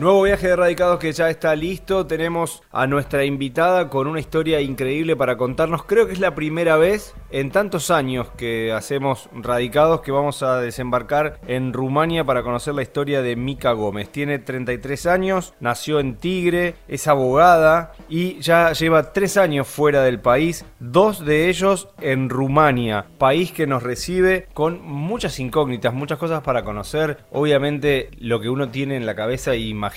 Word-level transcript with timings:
Nuevo 0.00 0.22
viaje 0.22 0.48
de 0.48 0.56
radicados 0.56 0.98
que 0.98 1.12
ya 1.12 1.28
está 1.28 1.54
listo. 1.54 2.06
Tenemos 2.06 2.62
a 2.72 2.86
nuestra 2.86 3.26
invitada 3.26 3.90
con 3.90 4.06
una 4.06 4.18
historia 4.18 4.62
increíble 4.62 5.14
para 5.14 5.36
contarnos. 5.36 5.84
Creo 5.84 6.06
que 6.06 6.14
es 6.14 6.20
la 6.20 6.34
primera 6.34 6.78
vez 6.78 7.14
en 7.30 7.50
tantos 7.50 7.90
años 7.90 8.28
que 8.38 8.72
hacemos 8.72 9.28
radicados 9.34 10.00
que 10.00 10.10
vamos 10.10 10.42
a 10.42 10.58
desembarcar 10.58 11.38
en 11.46 11.74
Rumania 11.74 12.24
para 12.24 12.42
conocer 12.42 12.74
la 12.74 12.80
historia 12.80 13.20
de 13.20 13.36
Mica 13.36 13.72
Gómez. 13.72 14.08
Tiene 14.08 14.38
33 14.38 15.04
años, 15.04 15.52
nació 15.60 16.00
en 16.00 16.16
Tigre, 16.16 16.76
es 16.88 17.06
abogada 17.06 17.92
y 18.08 18.40
ya 18.40 18.72
lleva 18.72 19.12
tres 19.12 19.36
años 19.36 19.68
fuera 19.68 20.02
del 20.02 20.18
país, 20.18 20.64
dos 20.78 21.26
de 21.26 21.50
ellos 21.50 21.88
en 22.00 22.30
Rumania, 22.30 23.04
país 23.18 23.52
que 23.52 23.66
nos 23.66 23.82
recibe 23.82 24.48
con 24.54 24.80
muchas 24.80 25.38
incógnitas, 25.40 25.92
muchas 25.92 26.16
cosas 26.16 26.40
para 26.40 26.64
conocer. 26.64 27.18
Obviamente 27.32 28.08
lo 28.18 28.40
que 28.40 28.48
uno 28.48 28.70
tiene 28.70 28.96
en 28.96 29.04
la 29.04 29.14
cabeza 29.14 29.54
y 29.54 29.68
imagina, 29.68 29.89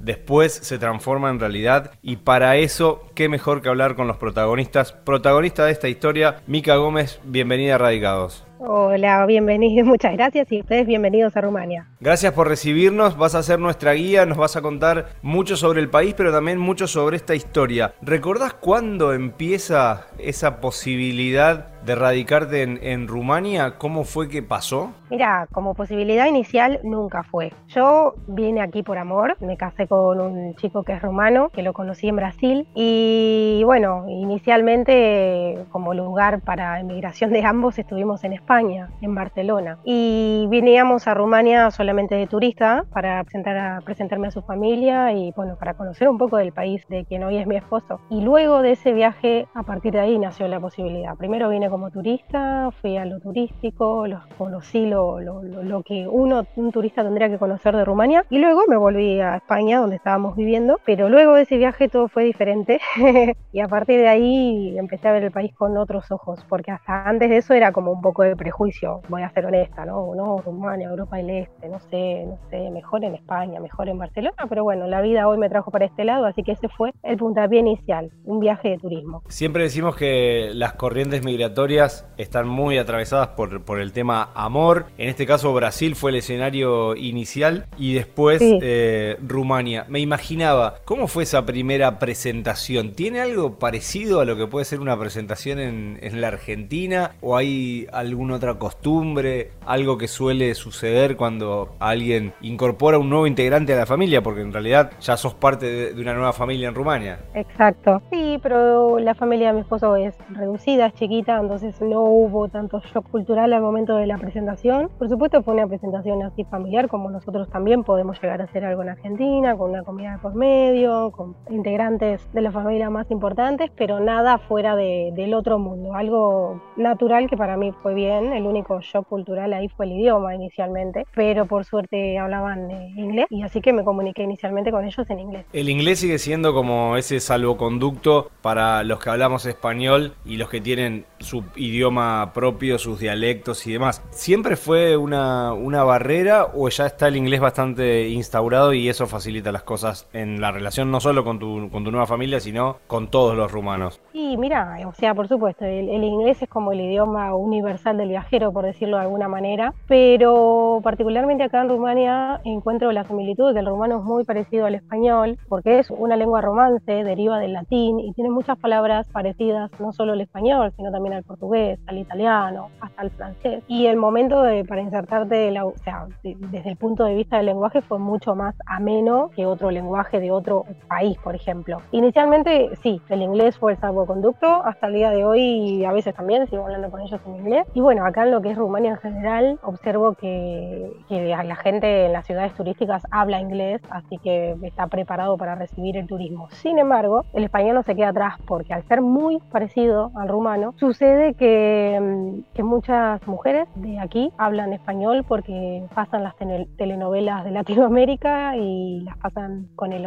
después 0.00 0.52
se 0.54 0.78
transforma 0.78 1.30
en 1.30 1.40
realidad 1.40 1.92
y 2.02 2.16
para 2.16 2.56
eso, 2.56 3.06
qué 3.14 3.28
mejor 3.28 3.62
que 3.62 3.68
hablar 3.68 3.94
con 3.94 4.06
los 4.06 4.16
protagonistas. 4.16 4.92
Protagonista 4.92 5.64
de 5.64 5.72
esta 5.72 5.88
historia, 5.88 6.42
Mica 6.46 6.76
Gómez, 6.76 7.20
bienvenida 7.24 7.76
a 7.76 7.78
Radicados. 7.78 8.47
Hola, 8.60 9.24
bienvenidos, 9.26 9.86
muchas 9.86 10.14
gracias 10.14 10.50
y 10.50 10.60
ustedes 10.60 10.86
bienvenidos 10.86 11.36
a 11.36 11.40
Rumania. 11.40 11.86
Gracias 12.00 12.32
por 12.32 12.48
recibirnos, 12.48 13.16
vas 13.16 13.36
a 13.36 13.42
ser 13.42 13.60
nuestra 13.60 13.92
guía, 13.92 14.26
nos 14.26 14.36
vas 14.36 14.56
a 14.56 14.62
contar 14.62 15.06
mucho 15.22 15.56
sobre 15.56 15.80
el 15.80 15.88
país, 15.88 16.14
pero 16.16 16.32
también 16.32 16.58
mucho 16.58 16.88
sobre 16.88 17.16
esta 17.16 17.36
historia. 17.36 17.94
¿Recordás 18.02 18.54
cuándo 18.54 19.12
empieza 19.12 20.06
esa 20.18 20.60
posibilidad 20.60 21.68
de 21.84 21.94
radicarte 21.94 22.62
en, 22.62 23.08
Rumania? 23.08 23.78
¿Cómo 23.78 24.04
fue 24.04 24.28
que 24.28 24.42
pasó? 24.42 24.92
Mira, 25.10 25.48
como 25.52 25.74
posibilidad 25.74 26.26
inicial 26.26 26.80
nunca 26.82 27.22
fue. 27.22 27.52
Yo 27.68 28.14
vine 28.26 28.60
aquí 28.60 28.82
por 28.82 28.98
amor, 28.98 29.36
me 29.40 29.56
casé 29.56 29.86
con 29.86 30.20
un 30.20 30.54
chico 30.56 30.82
que 30.82 30.92
es 30.92 31.00
rumano, 31.02 31.48
que 31.48 31.62
lo 31.62 31.72
conocí 31.72 32.08
en 32.08 32.16
Brasil 32.16 32.66
y 32.74 33.62
bueno, 33.64 34.04
inicialmente 34.08 35.64
como 35.70 35.94
lugar 35.94 36.40
para 36.40 36.80
emigración 36.80 37.32
de 37.32 37.44
ambos 37.44 37.78
estuvimos 37.78 38.22
en 38.24 38.34
España, 38.34 38.47
en 38.50 39.14
Barcelona. 39.14 39.78
Y 39.84 40.46
veníamos 40.48 41.06
a 41.06 41.12
Rumania 41.12 41.70
solamente 41.70 42.14
de 42.14 42.26
turista 42.26 42.86
para 42.90 43.22
presentar 43.22 43.58
a, 43.58 43.80
presentarme 43.82 44.28
a 44.28 44.30
su 44.30 44.40
familia 44.40 45.12
y 45.12 45.32
bueno, 45.36 45.56
para 45.58 45.74
conocer 45.74 46.08
un 46.08 46.16
poco 46.16 46.38
del 46.38 46.52
país 46.52 46.82
de 46.88 47.04
quien 47.04 47.24
hoy 47.24 47.36
es 47.36 47.46
mi 47.46 47.56
esposo. 47.56 48.00
Y 48.08 48.22
luego 48.22 48.62
de 48.62 48.72
ese 48.72 48.92
viaje, 48.94 49.46
a 49.54 49.64
partir 49.64 49.92
de 49.92 50.00
ahí 50.00 50.18
nació 50.18 50.48
la 50.48 50.60
posibilidad. 50.60 51.14
Primero 51.16 51.50
vine 51.50 51.68
como 51.68 51.90
turista, 51.90 52.70
fui 52.80 52.96
a 52.96 53.04
lo 53.04 53.20
turístico, 53.20 54.06
lo, 54.06 54.22
conocí 54.38 54.86
lo, 54.86 55.20
lo, 55.20 55.42
lo, 55.42 55.82
que 55.82 56.08
uno, 56.08 56.46
un 56.56 56.72
turista 56.72 57.02
tendría 57.02 57.28
que 57.28 57.38
conocer 57.38 57.76
de 57.76 57.84
Rumania 57.84 58.24
y 58.30 58.38
luego 58.38 58.62
me 58.66 58.78
volví 58.78 59.20
a 59.20 59.36
España 59.36 59.78
donde 59.78 59.96
estábamos 59.96 60.36
viviendo, 60.36 60.80
pero 60.86 61.10
luego 61.10 61.34
de 61.34 61.42
ese 61.42 61.58
viaje 61.58 61.88
todo 61.90 62.08
fue 62.08 62.24
diferente 62.24 62.80
y 63.52 63.60
a 63.60 63.68
partir 63.68 64.00
de 64.00 64.08
ahí 64.08 64.78
empecé 64.78 65.08
a 65.08 65.12
ver 65.12 65.24
el 65.24 65.32
país 65.32 65.52
con 65.54 65.76
otros 65.76 66.10
ojos, 66.10 66.42
porque 66.48 66.70
hasta 66.70 67.06
antes 67.06 67.28
de 67.28 67.36
eso 67.36 67.52
era 67.52 67.72
como 67.72 67.92
un 67.92 68.00
poco 68.00 68.22
de 68.22 68.37
prejuicio, 68.38 69.02
voy 69.08 69.22
a 69.22 69.30
ser 69.30 69.44
honesta, 69.44 69.84
¿no? 69.84 70.14
No, 70.14 70.38
Rumania, 70.38 70.88
Europa 70.88 71.16
del 71.18 71.30
Este, 71.30 71.68
no 71.68 71.78
sé, 71.90 72.24
no 72.26 72.38
sé, 72.48 72.70
mejor 72.70 73.04
en 73.04 73.14
España, 73.14 73.60
mejor 73.60 73.88
en 73.88 73.98
Barcelona, 73.98 74.46
pero 74.48 74.64
bueno, 74.64 74.86
la 74.86 75.02
vida 75.02 75.28
hoy 75.28 75.36
me 75.36 75.50
trajo 75.50 75.70
para 75.70 75.84
este 75.84 76.04
lado, 76.04 76.24
así 76.24 76.42
que 76.42 76.52
ese 76.52 76.68
fue 76.68 76.92
el 77.02 77.18
puntapié 77.18 77.60
inicial, 77.60 78.10
un 78.24 78.40
viaje 78.40 78.70
de 78.70 78.78
turismo. 78.78 79.22
Siempre 79.28 79.64
decimos 79.64 79.96
que 79.96 80.50
las 80.54 80.74
corrientes 80.74 81.24
migratorias 81.24 82.06
están 82.16 82.48
muy 82.48 82.78
atravesadas 82.78 83.28
por, 83.28 83.62
por 83.64 83.80
el 83.80 83.92
tema 83.92 84.30
amor. 84.34 84.86
En 84.96 85.08
este 85.08 85.26
caso 85.26 85.52
Brasil 85.52 85.94
fue 85.94 86.12
el 86.12 86.16
escenario 86.16 86.96
inicial 86.96 87.66
y 87.76 87.94
después 87.94 88.40
eh, 88.42 89.16
Rumania. 89.26 89.84
Me 89.88 90.00
imaginaba, 90.00 90.76
¿cómo 90.84 91.08
fue 91.08 91.24
esa 91.24 91.44
primera 91.44 91.98
presentación? 91.98 92.92
¿Tiene 92.92 93.20
algo 93.20 93.58
parecido 93.58 94.20
a 94.20 94.24
lo 94.24 94.36
que 94.36 94.46
puede 94.46 94.64
ser 94.64 94.80
una 94.80 94.98
presentación 94.98 95.58
en, 95.58 95.98
en 96.00 96.20
la 96.20 96.28
Argentina? 96.28 97.12
¿O 97.20 97.36
hay 97.36 97.86
alguna 98.28 98.36
otra 98.36 98.58
costumbre? 98.58 99.52
¿Algo 99.66 99.96
que 99.98 100.08
suele 100.08 100.54
suceder 100.54 101.16
cuando 101.16 101.70
alguien 101.78 102.32
incorpora 102.40 102.98
un 102.98 103.08
nuevo 103.08 103.26
integrante 103.26 103.72
a 103.72 103.76
la 103.76 103.86
familia? 103.86 104.22
Porque 104.22 104.42
en 104.42 104.52
realidad 104.52 104.92
ya 105.00 105.16
sos 105.16 105.34
parte 105.34 105.66
de, 105.66 105.94
de 105.94 106.02
una 106.02 106.14
nueva 106.14 106.32
familia 106.32 106.68
en 106.68 106.74
Rumania. 106.74 107.18
Exacto. 107.34 108.02
Sí, 108.10 108.38
pero 108.42 108.98
la 108.98 109.14
familia 109.14 109.48
de 109.48 109.54
mi 109.54 109.60
esposo 109.60 109.96
es 109.96 110.14
reducida, 110.30 110.86
es 110.86 110.94
chiquita, 110.94 111.38
entonces 111.40 111.80
no 111.80 112.02
hubo 112.02 112.48
tanto 112.48 112.80
shock 112.80 113.08
cultural 113.10 113.52
al 113.52 113.62
momento 113.62 113.96
de 113.96 114.06
la 114.06 114.18
presentación. 114.18 114.90
Por 114.98 115.08
supuesto 115.08 115.42
fue 115.42 115.54
una 115.54 115.66
presentación 115.66 116.22
así 116.22 116.44
familiar 116.44 116.88
como 116.88 117.10
nosotros 117.10 117.48
también 117.50 117.84
podemos 117.84 118.20
llegar 118.20 118.40
a 118.40 118.44
hacer 118.44 118.64
algo 118.64 118.82
en 118.82 118.90
Argentina, 118.90 119.56
con 119.56 119.70
una 119.70 119.82
comida 119.82 120.12
de 120.12 120.18
por 120.18 120.34
medio, 120.34 121.10
con 121.10 121.36
integrantes 121.50 122.28
de 122.32 122.42
la 122.42 122.52
familia 122.52 122.90
más 122.90 123.10
importantes, 123.10 123.70
pero 123.76 124.00
nada 124.00 124.38
fuera 124.38 124.76
de, 124.76 125.12
del 125.14 125.34
otro 125.34 125.58
mundo, 125.58 125.94
algo 125.94 126.60
natural 126.76 127.28
que 127.28 127.36
para 127.36 127.56
mí 127.56 127.72
fue 127.82 127.94
bien, 127.94 128.17
el 128.18 128.44
único 128.44 128.80
shock 128.80 129.08
cultural 129.08 129.52
ahí 129.52 129.68
fue 129.68 129.86
el 129.86 129.92
idioma 129.92 130.34
inicialmente, 130.34 131.06
pero 131.14 131.46
por 131.46 131.64
suerte 131.64 132.18
hablaban 132.18 132.70
eh, 132.70 132.92
inglés 132.96 133.26
y 133.30 133.42
así 133.42 133.60
que 133.60 133.72
me 133.72 133.84
comuniqué 133.84 134.22
inicialmente 134.22 134.70
con 134.70 134.84
ellos 134.84 135.08
en 135.08 135.20
inglés. 135.20 135.46
El 135.52 135.68
inglés 135.68 136.00
sigue 136.00 136.18
siendo 136.18 136.52
como 136.54 136.96
ese 136.96 137.20
salvoconducto 137.20 138.30
para 138.42 138.82
los 138.84 139.00
que 139.00 139.10
hablamos 139.10 139.46
español 139.46 140.14
y 140.24 140.36
los 140.36 140.48
que 140.48 140.60
tienen 140.60 141.04
su 141.18 141.44
idioma 141.56 142.32
propio, 142.34 142.78
sus 142.78 143.00
dialectos 143.00 143.66
y 143.66 143.72
demás. 143.72 144.02
¿Siempre 144.10 144.56
fue 144.56 144.96
una, 144.96 145.52
una 145.52 145.84
barrera 145.84 146.46
o 146.54 146.68
ya 146.68 146.86
está 146.86 147.08
el 147.08 147.16
inglés 147.16 147.40
bastante 147.40 148.08
instaurado 148.08 148.72
y 148.72 148.88
eso 148.88 149.06
facilita 149.06 149.52
las 149.52 149.62
cosas 149.62 150.08
en 150.12 150.40
la 150.40 150.52
relación 150.52 150.90
no 150.90 151.00
solo 151.00 151.24
con 151.24 151.38
tu, 151.38 151.68
con 151.70 151.84
tu 151.84 151.90
nueva 151.90 152.06
familia, 152.06 152.40
sino 152.40 152.78
con 152.86 153.08
todos 153.08 153.36
los 153.36 153.50
rumanos? 153.50 154.00
Sí, 154.12 154.36
mira, 154.36 154.78
o 154.86 154.94
sea, 154.94 155.14
por 155.14 155.28
supuesto, 155.28 155.64
el, 155.64 155.88
el 155.88 156.04
inglés 156.04 156.42
es 156.42 156.48
como 156.48 156.72
el 156.72 156.80
idioma 156.80 157.34
universal 157.34 157.96
del 157.96 158.07
viajero, 158.08 158.52
por 158.52 158.64
decirlo 158.64 158.96
de 158.96 159.04
alguna 159.04 159.28
manera, 159.28 159.74
pero 159.86 160.80
particularmente 160.82 161.44
acá 161.44 161.62
en 161.62 161.68
Rumania 161.68 162.40
encuentro 162.44 162.92
la 162.92 163.04
similitud 163.04 163.52
que 163.52 163.60
el 163.60 163.66
rumano 163.66 163.98
es 163.98 164.04
muy 164.04 164.24
parecido 164.24 164.66
al 164.66 164.74
español, 164.74 165.38
porque 165.48 165.78
es 165.78 165.90
una 165.90 166.16
lengua 166.16 166.40
romance, 166.40 167.04
deriva 167.04 167.38
del 167.38 167.52
latín 167.52 168.00
y 168.00 168.12
tiene 168.12 168.30
muchas 168.30 168.58
palabras 168.58 169.08
parecidas 169.08 169.70
no 169.80 169.92
solo 169.92 170.12
al 170.12 170.20
español, 170.20 170.72
sino 170.76 170.90
también 170.90 171.14
al 171.14 171.24
portugués, 171.24 171.78
al 171.86 171.98
italiano, 171.98 172.70
hasta 172.80 173.02
al 173.02 173.10
francés. 173.10 173.62
Y 173.68 173.86
el 173.86 173.96
momento 173.96 174.42
de, 174.42 174.64
para 174.64 174.80
insertarte, 174.80 175.50
la, 175.50 175.64
o 175.64 175.76
sea, 175.78 176.06
desde 176.22 176.70
el 176.70 176.76
punto 176.76 177.04
de 177.04 177.14
vista 177.14 177.36
del 177.36 177.46
lenguaje 177.46 177.82
fue 177.82 177.98
mucho 177.98 178.34
más 178.34 178.54
ameno 178.66 179.30
que 179.34 179.46
otro 179.46 179.70
lenguaje 179.70 180.20
de 180.20 180.30
otro 180.30 180.64
país, 180.88 181.18
por 181.18 181.34
ejemplo. 181.34 181.78
Inicialmente, 181.92 182.70
sí, 182.82 183.00
el 183.08 183.22
inglés 183.22 183.58
fue 183.58 183.72
el 183.72 183.78
salvoconducto, 183.78 184.46
hasta 184.64 184.86
el 184.86 184.94
día 184.94 185.10
de 185.10 185.24
hoy 185.24 185.84
a 185.84 185.92
veces 185.92 186.14
también 186.14 186.46
sigo 186.46 186.64
hablando 186.64 186.90
con 186.90 187.00
ellos 187.00 187.20
en 187.26 187.36
inglés. 187.36 187.66
Y 187.74 187.80
bueno, 187.80 187.97
acá 188.04 188.24
en 188.24 188.30
lo 188.30 188.40
que 188.40 188.50
es 188.50 188.56
Rumania 188.56 188.90
en 188.92 188.96
general, 188.98 189.58
observo 189.62 190.14
que, 190.14 190.92
que 191.08 191.28
la 191.28 191.56
gente 191.56 192.06
en 192.06 192.12
las 192.12 192.26
ciudades 192.26 192.54
turísticas 192.54 193.02
habla 193.10 193.40
inglés, 193.40 193.80
así 193.90 194.18
que 194.18 194.56
está 194.62 194.86
preparado 194.86 195.36
para 195.36 195.54
recibir 195.54 195.96
el 195.96 196.06
turismo. 196.06 196.48
Sin 196.50 196.78
embargo, 196.78 197.24
el 197.32 197.44
español 197.44 197.74
no 197.74 197.82
se 197.82 197.94
queda 197.94 198.08
atrás 198.08 198.34
porque 198.46 198.74
al 198.74 198.82
ser 198.84 199.00
muy 199.00 199.38
parecido 199.50 200.10
al 200.14 200.28
rumano, 200.28 200.74
sucede 200.76 201.34
que, 201.34 201.98
mm, 202.00 202.54
que 202.54 202.62
muchas 202.62 203.26
mujeres 203.26 203.68
de 203.74 203.98
aquí 203.98 204.32
hablan 204.38 204.72
español 204.72 205.24
porque 205.26 205.84
pasan 205.94 206.24
las 206.24 206.34
telenovelas 206.76 207.44
de 207.44 207.50
Latinoamérica 207.50 208.56
y 208.56 209.00
las 209.00 209.16
pasan 209.18 209.68
con 209.76 209.92
el 209.92 210.06